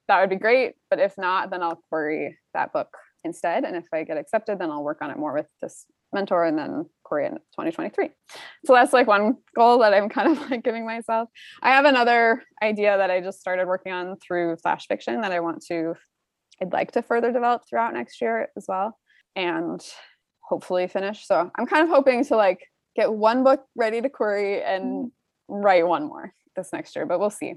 that 0.09 0.21
would 0.21 0.31
be 0.31 0.37
great 0.37 0.75
but 0.91 0.99
if 0.99 1.17
not 1.19 1.51
then 1.51 1.63
i'll 1.63 1.81
query 1.89 2.37
that 2.53 2.73
book 2.73 2.89
instead 3.25 3.65
and 3.65 3.77
if 3.77 3.87
i 3.93 4.05
get 4.05 4.17
accepted 4.17 4.59
then 4.59 4.71
i'll 4.71 4.85
work 4.85 4.99
on 5.01 5.11
it 5.11 5.19
more 5.19 5.33
with 5.33 5.47
this 5.63 5.87
mentor 6.13 6.45
and 6.45 6.57
then 6.57 6.87
query 7.03 7.27
in 7.27 7.33
2023 7.33 8.09
so 8.65 8.73
that's 8.73 8.93
like 8.93 9.07
one 9.07 9.37
goal 9.57 9.79
that 9.79 9.93
i'm 9.93 10.09
kind 10.09 10.31
of 10.31 10.51
like 10.51 10.63
giving 10.63 10.87
myself. 10.87 11.29
I 11.63 11.71
have 11.71 11.85
another 11.85 12.43
idea 12.63 12.97
that 12.97 13.11
i 13.11 13.21
just 13.21 13.41
started 13.41 13.67
working 13.67 13.93
on 13.93 14.17
through 14.19 14.57
flash 14.57 14.87
fiction 14.87 15.21
that 15.23 15.33
i 15.33 15.41
want 15.41 15.65
to 15.67 15.95
i'd 16.63 16.73
like 16.73 16.93
to 16.93 17.03
further 17.03 17.33
develop 17.33 17.63
throughout 17.69 17.95
next 17.95 18.21
year 18.21 18.49
as 18.57 18.67
well 18.69 18.99
and 19.37 19.85
hopefully 20.41 20.87
finish. 20.87 21.27
So 21.27 21.51
i'm 21.57 21.67
kind 21.67 21.83
of 21.83 21.89
hoping 21.89 22.25
to 22.27 22.37
like 22.37 22.61
get 22.95 23.13
one 23.13 23.43
book 23.43 23.65
ready 23.75 24.01
to 24.01 24.09
query 24.09 24.63
and 24.63 25.07
mm. 25.07 25.11
write 25.49 25.87
one 25.87 26.05
more 26.05 26.33
this 26.55 26.73
next 26.73 26.95
year, 26.97 27.07
but 27.07 27.19
we'll 27.21 27.31
see. 27.31 27.55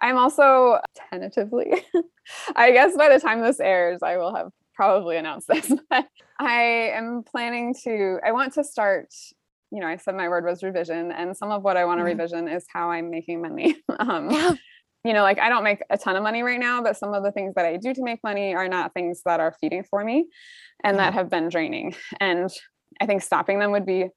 I'm 0.00 0.16
also 0.18 0.78
tentatively, 1.10 1.84
I 2.56 2.72
guess 2.72 2.96
by 2.96 3.08
the 3.08 3.20
time 3.20 3.40
this 3.40 3.60
airs, 3.60 4.00
I 4.02 4.16
will 4.16 4.34
have 4.34 4.50
probably 4.74 5.16
announced 5.16 5.48
this, 5.48 5.72
but 5.90 6.06
I 6.38 6.90
am 6.94 7.22
planning 7.24 7.74
to, 7.84 8.18
I 8.24 8.32
want 8.32 8.52
to 8.54 8.64
start, 8.64 9.08
you 9.70 9.80
know, 9.80 9.86
I 9.86 9.96
said 9.96 10.14
my 10.14 10.28
word 10.28 10.44
was 10.44 10.62
revision, 10.62 11.12
and 11.12 11.36
some 11.36 11.50
of 11.50 11.62
what 11.62 11.76
I 11.76 11.84
want 11.84 11.98
to 12.00 12.04
Mhm. 12.04 12.18
revision 12.18 12.48
is 12.48 12.66
how 12.72 12.90
I'm 12.90 13.10
making 13.10 13.40
money. 13.42 13.76
um, 13.98 14.30
Yeah. 14.30 14.52
you 15.04 15.12
know, 15.12 15.22
like 15.22 15.38
I 15.38 15.48
don't 15.48 15.64
make 15.64 15.82
a 15.90 15.96
ton 15.96 16.16
of 16.16 16.22
money 16.22 16.42
right 16.42 16.60
now, 16.60 16.82
but 16.82 16.96
some 16.96 17.14
of 17.14 17.22
the 17.22 17.32
things 17.32 17.54
that 17.54 17.64
I 17.64 17.76
do 17.76 17.94
to 17.94 18.02
make 18.02 18.22
money 18.22 18.54
are 18.54 18.68
not 18.68 18.92
things 18.92 19.22
that 19.24 19.40
are 19.40 19.54
feeding 19.60 19.84
for 19.84 20.04
me 20.04 20.26
and 20.84 20.98
that 20.98 21.14
have 21.14 21.30
been 21.30 21.48
draining. 21.48 21.94
And 22.20 22.50
I 23.00 23.06
think 23.06 23.22
stopping 23.22 23.58
them 23.58 23.72
would 23.72 23.86
be 23.86 24.08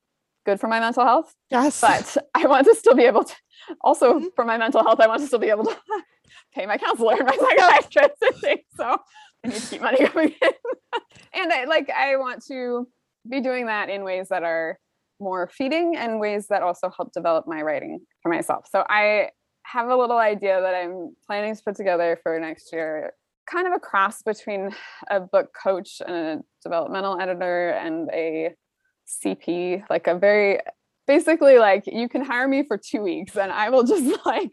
good 0.50 0.60
for 0.60 0.68
my 0.68 0.80
mental 0.80 1.04
health 1.06 1.34
Yes. 1.52 1.80
but 1.82 2.18
I 2.34 2.48
want 2.48 2.66
to 2.68 2.76
still 2.76 2.96
be 2.96 3.04
able 3.04 3.24
to 3.24 3.36
also 3.82 4.20
Mhm. 4.20 4.34
for 4.36 4.46
my 4.46 4.58
mental 4.58 4.84
health, 4.84 5.00
I 5.00 5.08
want 5.08 5.22
to 5.22 5.28
still 5.28 5.40
be 5.48 5.50
able 5.50 5.66
to 5.66 5.76
pay 6.56 6.66
my 6.66 6.78
counselor 6.78 7.14
and 7.20 7.26
my 7.28 7.38
psychiatrist 7.44 8.22
and 8.22 8.36
things. 8.46 8.66
So 8.76 8.86
I 9.44 9.48
need 9.48 9.62
to 9.62 9.68
keep 9.70 9.82
money 9.82 10.00
coming 10.08 10.34
in. 10.42 10.52
and 11.40 11.54
I 11.54 11.66
like 11.66 11.90
I 11.90 12.16
want 12.18 12.44
to 12.48 12.88
be 13.30 13.40
doing 13.42 13.68
that 13.68 13.90
in 13.90 14.04
ways 14.04 14.30
that 14.30 14.44
are 14.44 14.80
more 15.20 15.50
feeding 15.58 15.96
and 15.98 16.20
ways 16.20 16.48
that 16.48 16.64
also 16.64 16.90
help 16.96 17.12
develop 17.14 17.46
my 17.48 17.62
writing 17.62 18.00
for 18.24 18.30
myself. 18.30 18.66
So 18.72 18.84
I 18.90 19.30
have 19.64 19.90
a 19.90 19.96
little 19.96 20.18
idea 20.18 20.62
that 20.62 20.74
I'm 20.74 21.16
planning 21.28 21.54
to 21.56 21.62
put 21.64 21.76
together 21.76 22.18
for 22.24 22.40
next 22.40 22.72
year, 22.74 23.14
kind 23.46 23.68
of 23.68 23.74
a 23.74 23.80
cross 23.80 24.22
between 24.24 24.74
a 25.10 25.20
book 25.20 25.48
coach 25.66 26.02
and 26.08 26.16
a 26.16 26.40
developmental 26.64 27.20
editor 27.22 27.70
and 27.72 28.10
a 28.14 28.56
CP, 29.10 29.84
like 29.90 30.08
a 30.08 30.16
very 30.18 30.60
basically 31.08 31.58
like 31.58 31.84
you 31.88 32.08
can 32.08 32.24
hire 32.24 32.48
me 32.48 32.64
for 32.68 32.78
two 32.78 33.02
weeks 33.02 33.36
and 33.36 33.52
I 33.52 33.70
will 33.72 33.84
just 33.84 34.06
like 34.26 34.52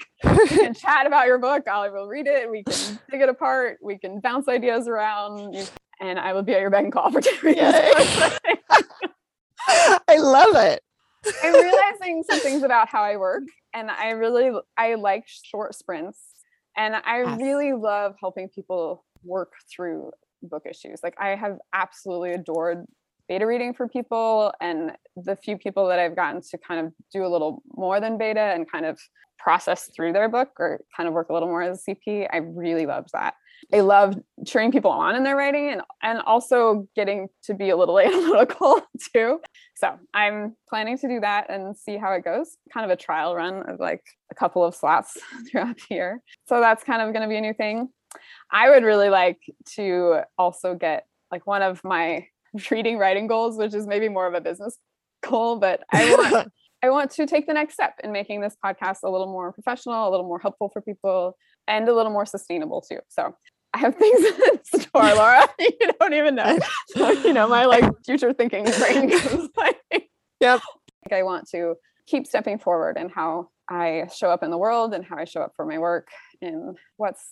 can 0.49 0.73
chat 0.83 1.07
about 1.07 1.27
your 1.27 1.39
book. 1.39 1.69
I 1.69 1.91
will 1.91 2.07
read 2.09 2.27
it. 2.27 2.51
We 2.51 2.65
can 2.65 2.99
dig 3.11 3.21
it 3.21 3.29
apart. 3.29 3.79
We 3.83 3.99
can 3.99 4.21
bounce 4.21 4.49
ideas 4.49 4.89
around. 4.89 5.55
And 6.01 6.19
I 6.19 6.33
will 6.35 6.43
be 6.43 6.53
at 6.55 6.61
your 6.61 6.71
beck 6.71 6.85
and 6.85 6.93
call 6.93 7.11
for 7.11 7.21
two 7.23 7.37
weeks. 7.47 7.61
I 9.69 10.19
love 10.19 10.55
it. 10.57 10.83
I'm 11.43 11.55
realizing 11.55 12.23
some 12.29 12.41
things 12.41 12.63
about 12.63 12.89
how 12.89 13.03
I 13.03 13.17
work, 13.17 13.43
and 13.75 13.91
I 13.91 14.11
really 14.11 14.51
I 14.77 14.95
like 14.95 15.25
short 15.27 15.75
sprints, 15.75 16.19
and 16.77 16.95
I 16.97 17.19
Yes. 17.23 17.39
really 17.41 17.73
love 17.73 18.15
helping 18.21 18.49
people 18.49 19.05
work 19.25 19.53
through 19.75 20.13
book 20.43 20.65
issues. 20.69 21.01
Like 21.03 21.15
I 21.19 21.31
have 21.35 21.59
absolutely 21.73 22.33
adored 22.33 22.85
beta 23.29 23.47
reading 23.47 23.75
for 23.75 23.89
people, 23.89 24.53
and 24.61 24.93
the 25.17 25.37
few 25.37 25.57
people 25.59 25.89
that 25.89 25.99
I've 25.99 26.17
gotten 26.17 26.41
to 26.43 26.59
kind 26.59 26.87
of 26.87 26.93
do 27.13 27.25
a 27.25 27.29
little 27.29 27.63
more 27.75 28.01
than 28.01 28.19
beta 28.19 28.41
and 28.41 28.71
kind 28.71 28.87
of 28.87 28.99
process 29.39 29.91
through 29.95 30.13
their 30.13 30.29
book 30.29 30.51
or 30.59 30.81
kind 30.97 31.07
of 31.07 31.15
work 31.15 31.29
a 31.29 31.33
little 31.33 31.49
more 31.49 31.63
as 31.63 31.85
a 31.87 31.91
CP, 31.91 32.27
I 32.33 32.39
really 32.39 32.87
loved 32.87 33.11
that. 33.13 33.35
I 33.73 33.81
love 33.81 34.15
cheering 34.45 34.71
people 34.71 34.91
on 34.91 35.17
in 35.17 35.23
their 35.23 35.37
writing 35.37 35.71
and 35.71 35.83
and 36.03 36.21
also 36.21 36.87
getting 36.95 37.29
to 37.45 37.55
be 37.55 37.71
a 37.71 37.77
little 37.77 37.99
analytical 38.01 38.81
too. 39.15 39.41
So 39.77 39.99
I'm 40.15 40.57
planning 40.69 40.99
to 40.99 41.09
do 41.09 41.21
that 41.21 41.51
and 41.51 41.77
see 41.77 41.97
how 41.97 42.13
it 42.13 42.25
goes. 42.25 42.57
Kind 42.73 42.85
of 42.85 42.91
a 42.91 43.01
trial 43.01 43.35
run 43.35 43.69
of 43.69 43.81
like 43.81 44.05
a 44.31 44.35
couple 44.35 44.65
of 44.65 44.75
slots 44.75 45.19
throughout 45.51 45.77
the 45.77 45.95
year. 45.95 46.23
So 46.49 46.61
that's 46.61 46.85
kind 46.85 47.03
of 47.03 47.13
going 47.13 47.23
to 47.23 47.29
be 47.29 47.37
a 47.37 47.41
new 47.41 47.55
thing. 47.55 47.89
I 48.51 48.71
would 48.71 48.85
really 48.85 49.11
like 49.11 49.41
to 49.75 50.21
also 50.39 50.75
get 50.75 51.07
like 51.31 51.47
one 51.47 51.63
of 51.63 51.83
my 51.83 52.27
reading 52.71 52.99
writing 52.99 53.27
goals, 53.27 53.57
which 53.59 53.75
is 53.75 53.87
maybe 53.87 54.09
more 54.09 54.27
of 54.27 54.35
a 54.35 54.41
business 54.41 54.79
goal, 55.23 55.57
but 55.59 55.83
I 55.93 56.15
want 56.15 56.53
I 56.83 56.91
want 56.91 57.11
to 57.13 57.27
take 57.27 57.47
the 57.47 57.55
next 57.55 57.75
step 57.75 57.95
in 58.05 58.13
making 58.13 58.41
this 58.43 58.57
podcast 58.65 58.99
a 59.03 59.11
little 59.11 59.27
more 59.27 59.53
professional, 59.53 60.09
a 60.09 60.11
little 60.11 60.27
more 60.27 60.39
helpful 60.39 60.69
for 60.73 60.81
people, 60.83 61.37
and 61.67 61.89
a 61.89 61.95
little 61.95 62.13
more 62.13 62.27
sustainable 62.27 62.81
too. 62.83 62.99
So 63.09 63.35
I 63.75 63.79
have 63.79 63.97
things 63.97 64.25
in 64.75 64.81
store, 64.81 65.15
Laura. 65.15 65.49
you 65.59 65.93
don't 65.99 66.15
even 66.15 66.35
know. 66.35 66.59
So, 66.89 67.11
you 67.11 67.33
know, 67.33 67.49
my 67.49 67.65
like 67.65 67.85
future 68.05 68.33
thinking 68.33 68.65
brain 68.79 69.09
goes 69.09 69.49
like, 69.57 69.81
Yep. 70.41 70.61
like 71.05 71.13
I 71.13 71.23
want 71.23 71.49
to 71.51 71.75
keep 72.07 72.27
stepping 72.27 72.59
forward 72.59 72.99
in 72.99 73.09
how 73.09 73.49
I 73.69 74.09
show 74.15 74.31
up 74.31 74.43
in 74.43 74.51
the 74.51 74.59
world 74.59 74.95
and 74.95 75.05
how 75.05 75.17
I 75.17 75.25
show 75.25 75.41
up 75.41 75.53
for 75.57 75.67
my 75.67 75.79
work 75.79 76.09
and 76.41 76.77
what's 76.99 77.23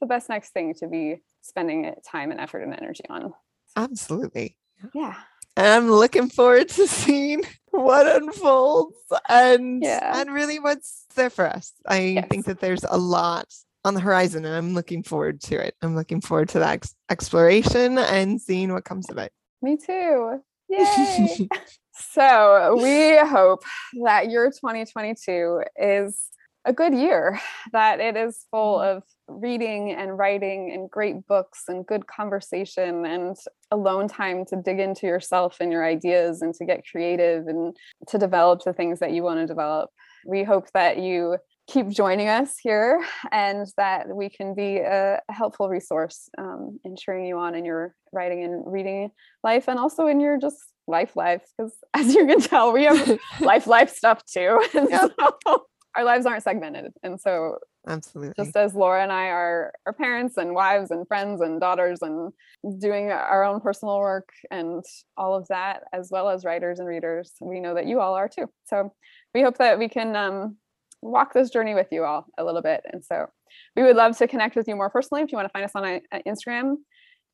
the 0.00 0.06
best 0.06 0.28
next 0.28 0.50
thing 0.50 0.74
to 0.74 0.86
be 0.88 1.22
spending 1.42 1.92
time 2.10 2.30
and 2.30 2.40
effort 2.40 2.62
and 2.62 2.74
energy 2.74 3.04
on. 3.10 3.32
Absolutely. 3.76 4.56
Yeah. 4.94 5.14
And 5.56 5.66
I'm 5.66 5.90
looking 5.90 6.28
forward 6.30 6.68
to 6.70 6.86
seeing 6.86 7.42
what 7.70 8.06
unfolds 8.06 8.96
and 9.28 9.82
Yeah. 9.82 10.20
and 10.20 10.32
really 10.32 10.58
what's 10.58 11.04
there 11.14 11.30
for 11.30 11.46
us. 11.46 11.72
I 11.86 11.98
Yes. 12.00 12.26
think 12.30 12.46
that 12.46 12.60
there's 12.60 12.84
a 12.84 12.96
lot 12.96 13.46
on 13.84 13.94
the 13.94 14.00
horizon 14.00 14.44
and 14.44 14.54
I'm 14.54 14.74
looking 14.74 15.02
forward 15.02 15.40
to 15.42 15.56
it. 15.56 15.74
I'm 15.82 15.94
looking 15.96 16.20
forward 16.20 16.48
to 16.50 16.60
that 16.60 16.74
ex- 16.74 16.94
exploration 17.10 17.98
and 17.98 18.40
seeing 18.40 18.72
what 18.72 18.84
comes 18.84 19.10
of 19.10 19.18
it. 19.18 19.32
Me 19.60 19.76
too. 19.76 20.40
Yay. 20.68 21.48
so 22.12 22.78
we 22.80 23.18
hope 23.18 23.64
that 24.04 24.30
your 24.30 24.46
2022 24.50 25.62
is 25.76 26.28
a 26.64 26.72
good 26.72 26.94
year, 26.94 27.40
that 27.72 28.00
it 28.00 28.16
is 28.16 28.46
full 28.50 28.80
of 28.80 29.02
reading 29.28 29.92
and 29.92 30.16
writing 30.16 30.72
and 30.72 30.90
great 30.90 31.26
books 31.26 31.64
and 31.68 31.86
good 31.86 32.06
conversation 32.06 33.04
and 33.06 33.36
alone 33.70 34.08
time 34.08 34.44
to 34.46 34.56
dig 34.56 34.78
into 34.78 35.06
yourself 35.06 35.56
and 35.60 35.72
your 35.72 35.84
ideas 35.84 36.42
and 36.42 36.54
to 36.54 36.64
get 36.64 36.84
creative 36.90 37.46
and 37.46 37.76
to 38.08 38.18
develop 38.18 38.62
the 38.64 38.72
things 38.72 39.00
that 39.00 39.12
you 39.12 39.22
want 39.22 39.40
to 39.40 39.46
develop. 39.46 39.90
We 40.26 40.44
hope 40.44 40.70
that 40.74 40.98
you 40.98 41.38
keep 41.68 41.88
joining 41.88 42.28
us 42.28 42.58
here 42.58 43.04
and 43.30 43.66
that 43.76 44.08
we 44.08 44.28
can 44.28 44.54
be 44.54 44.78
a 44.78 45.20
helpful 45.30 45.68
resource 45.68 46.28
um, 46.38 46.78
in 46.84 46.96
cheering 46.96 47.24
you 47.24 47.38
on 47.38 47.54
in 47.54 47.64
your 47.64 47.94
writing 48.12 48.44
and 48.44 48.64
reading 48.66 49.10
life 49.44 49.68
and 49.68 49.78
also 49.78 50.06
in 50.06 50.20
your 50.20 50.38
just 50.38 50.56
life 50.88 51.14
life 51.16 51.42
because 51.56 51.72
as 51.94 52.14
you 52.14 52.26
can 52.26 52.40
tell 52.40 52.72
we 52.72 52.84
have 52.84 53.18
life 53.40 53.66
life 53.66 53.90
stuff 53.90 54.22
too. 54.24 54.60
So 54.72 55.64
our 55.96 56.04
lives 56.04 56.26
aren't 56.26 56.42
segmented 56.42 56.92
and 57.02 57.20
so 57.20 57.58
Absolutely. 57.86 58.44
just 58.44 58.56
as 58.56 58.74
laura 58.74 59.02
and 59.02 59.12
i 59.12 59.26
are 59.26 59.72
are 59.86 59.92
parents 59.92 60.36
and 60.36 60.54
wives 60.54 60.90
and 60.90 61.06
friends 61.08 61.40
and 61.40 61.60
daughters 61.60 62.00
and 62.02 62.32
doing 62.78 63.10
our 63.10 63.44
own 63.44 63.60
personal 63.60 63.98
work 63.98 64.28
and 64.50 64.84
all 65.16 65.34
of 65.34 65.48
that 65.48 65.82
as 65.92 66.10
well 66.10 66.28
as 66.28 66.44
writers 66.44 66.78
and 66.78 66.88
readers 66.88 67.32
we 67.40 67.60
know 67.60 67.74
that 67.74 67.86
you 67.86 68.00
all 68.00 68.14
are 68.14 68.28
too. 68.28 68.48
So 68.64 68.92
we 69.34 69.42
hope 69.42 69.58
that 69.58 69.78
we 69.78 69.88
can 69.88 70.14
um, 70.14 70.56
walk 71.00 71.32
this 71.32 71.50
journey 71.50 71.74
with 71.74 71.88
you 71.90 72.04
all 72.04 72.26
a 72.38 72.44
little 72.44 72.62
bit. 72.62 72.82
And 72.92 73.04
so 73.04 73.26
we 73.74 73.82
would 73.82 73.96
love 73.96 74.16
to 74.18 74.28
connect 74.28 74.56
with 74.56 74.68
you 74.68 74.76
more 74.76 74.90
personally. 74.90 75.22
If 75.22 75.32
you 75.32 75.36
want 75.36 75.48
to 75.48 75.52
find 75.52 75.64
us 75.64 75.72
on 75.74 75.84
uh, 75.84 76.18
instagram 76.26 76.76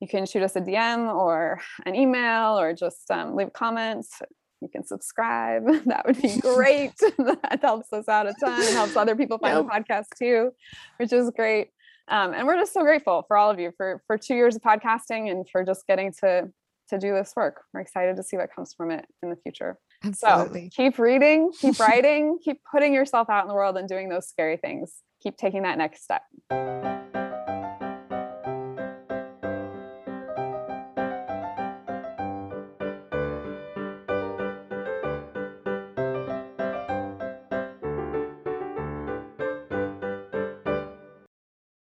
you 0.01 0.07
can 0.07 0.25
shoot 0.25 0.41
us 0.41 0.55
a 0.55 0.61
dm 0.61 1.13
or 1.13 1.59
an 1.85 1.93
email 1.93 2.57
or 2.57 2.73
just 2.73 3.11
um, 3.11 3.35
leave 3.35 3.51
comments 3.51 4.21
you 4.61 4.69
can 4.69 4.85
subscribe. 4.85 5.63
That 5.85 6.05
would 6.05 6.21
be 6.21 6.39
great. 6.39 6.93
That 7.17 7.59
helps 7.61 7.91
us 7.93 8.07
out 8.07 8.27
a 8.27 8.33
ton. 8.39 8.61
And 8.61 8.75
helps 8.75 8.95
other 8.95 9.15
people 9.15 9.37
find 9.37 9.57
the 9.57 9.63
podcast 9.63 10.05
too 10.17 10.51
which 10.97 11.13
is 11.13 11.31
great. 11.35 11.69
Um, 12.07 12.33
and 12.33 12.47
we're 12.47 12.57
just 12.57 12.73
so 12.73 12.81
grateful 12.81 13.23
for 13.27 13.37
all 13.37 13.49
of 13.49 13.59
you 13.59 13.71
for 13.77 14.01
for 14.07 14.17
two 14.17 14.35
years 14.35 14.55
of 14.55 14.61
podcasting 14.61 15.31
and 15.31 15.47
for 15.49 15.63
just 15.63 15.85
getting 15.87 16.11
to 16.21 16.49
to 16.89 16.97
do 16.97 17.13
this 17.13 17.33
work. 17.35 17.61
We're 17.73 17.81
excited 17.81 18.15
to 18.17 18.23
see 18.23 18.35
what 18.37 18.49
comes 18.53 18.73
from 18.73 18.91
it 18.91 19.05
in 19.21 19.29
the 19.29 19.35
future. 19.35 19.77
Absolutely. 20.03 20.69
so 20.73 20.83
keep 20.83 20.97
reading 20.97 21.51
keep 21.51 21.77
writing 21.77 22.39
keep 22.41 22.61
putting 22.71 22.93
yourself 22.93 23.29
out 23.29 23.43
in 23.43 23.49
the 23.49 23.53
world 23.53 23.77
and 23.77 23.87
doing 23.87 24.09
those 24.09 24.27
scary 24.27 24.57
things. 24.57 24.95
Keep 25.21 25.37
taking 25.37 25.63
that 25.63 25.77
next 25.77 26.03
step 26.03 26.21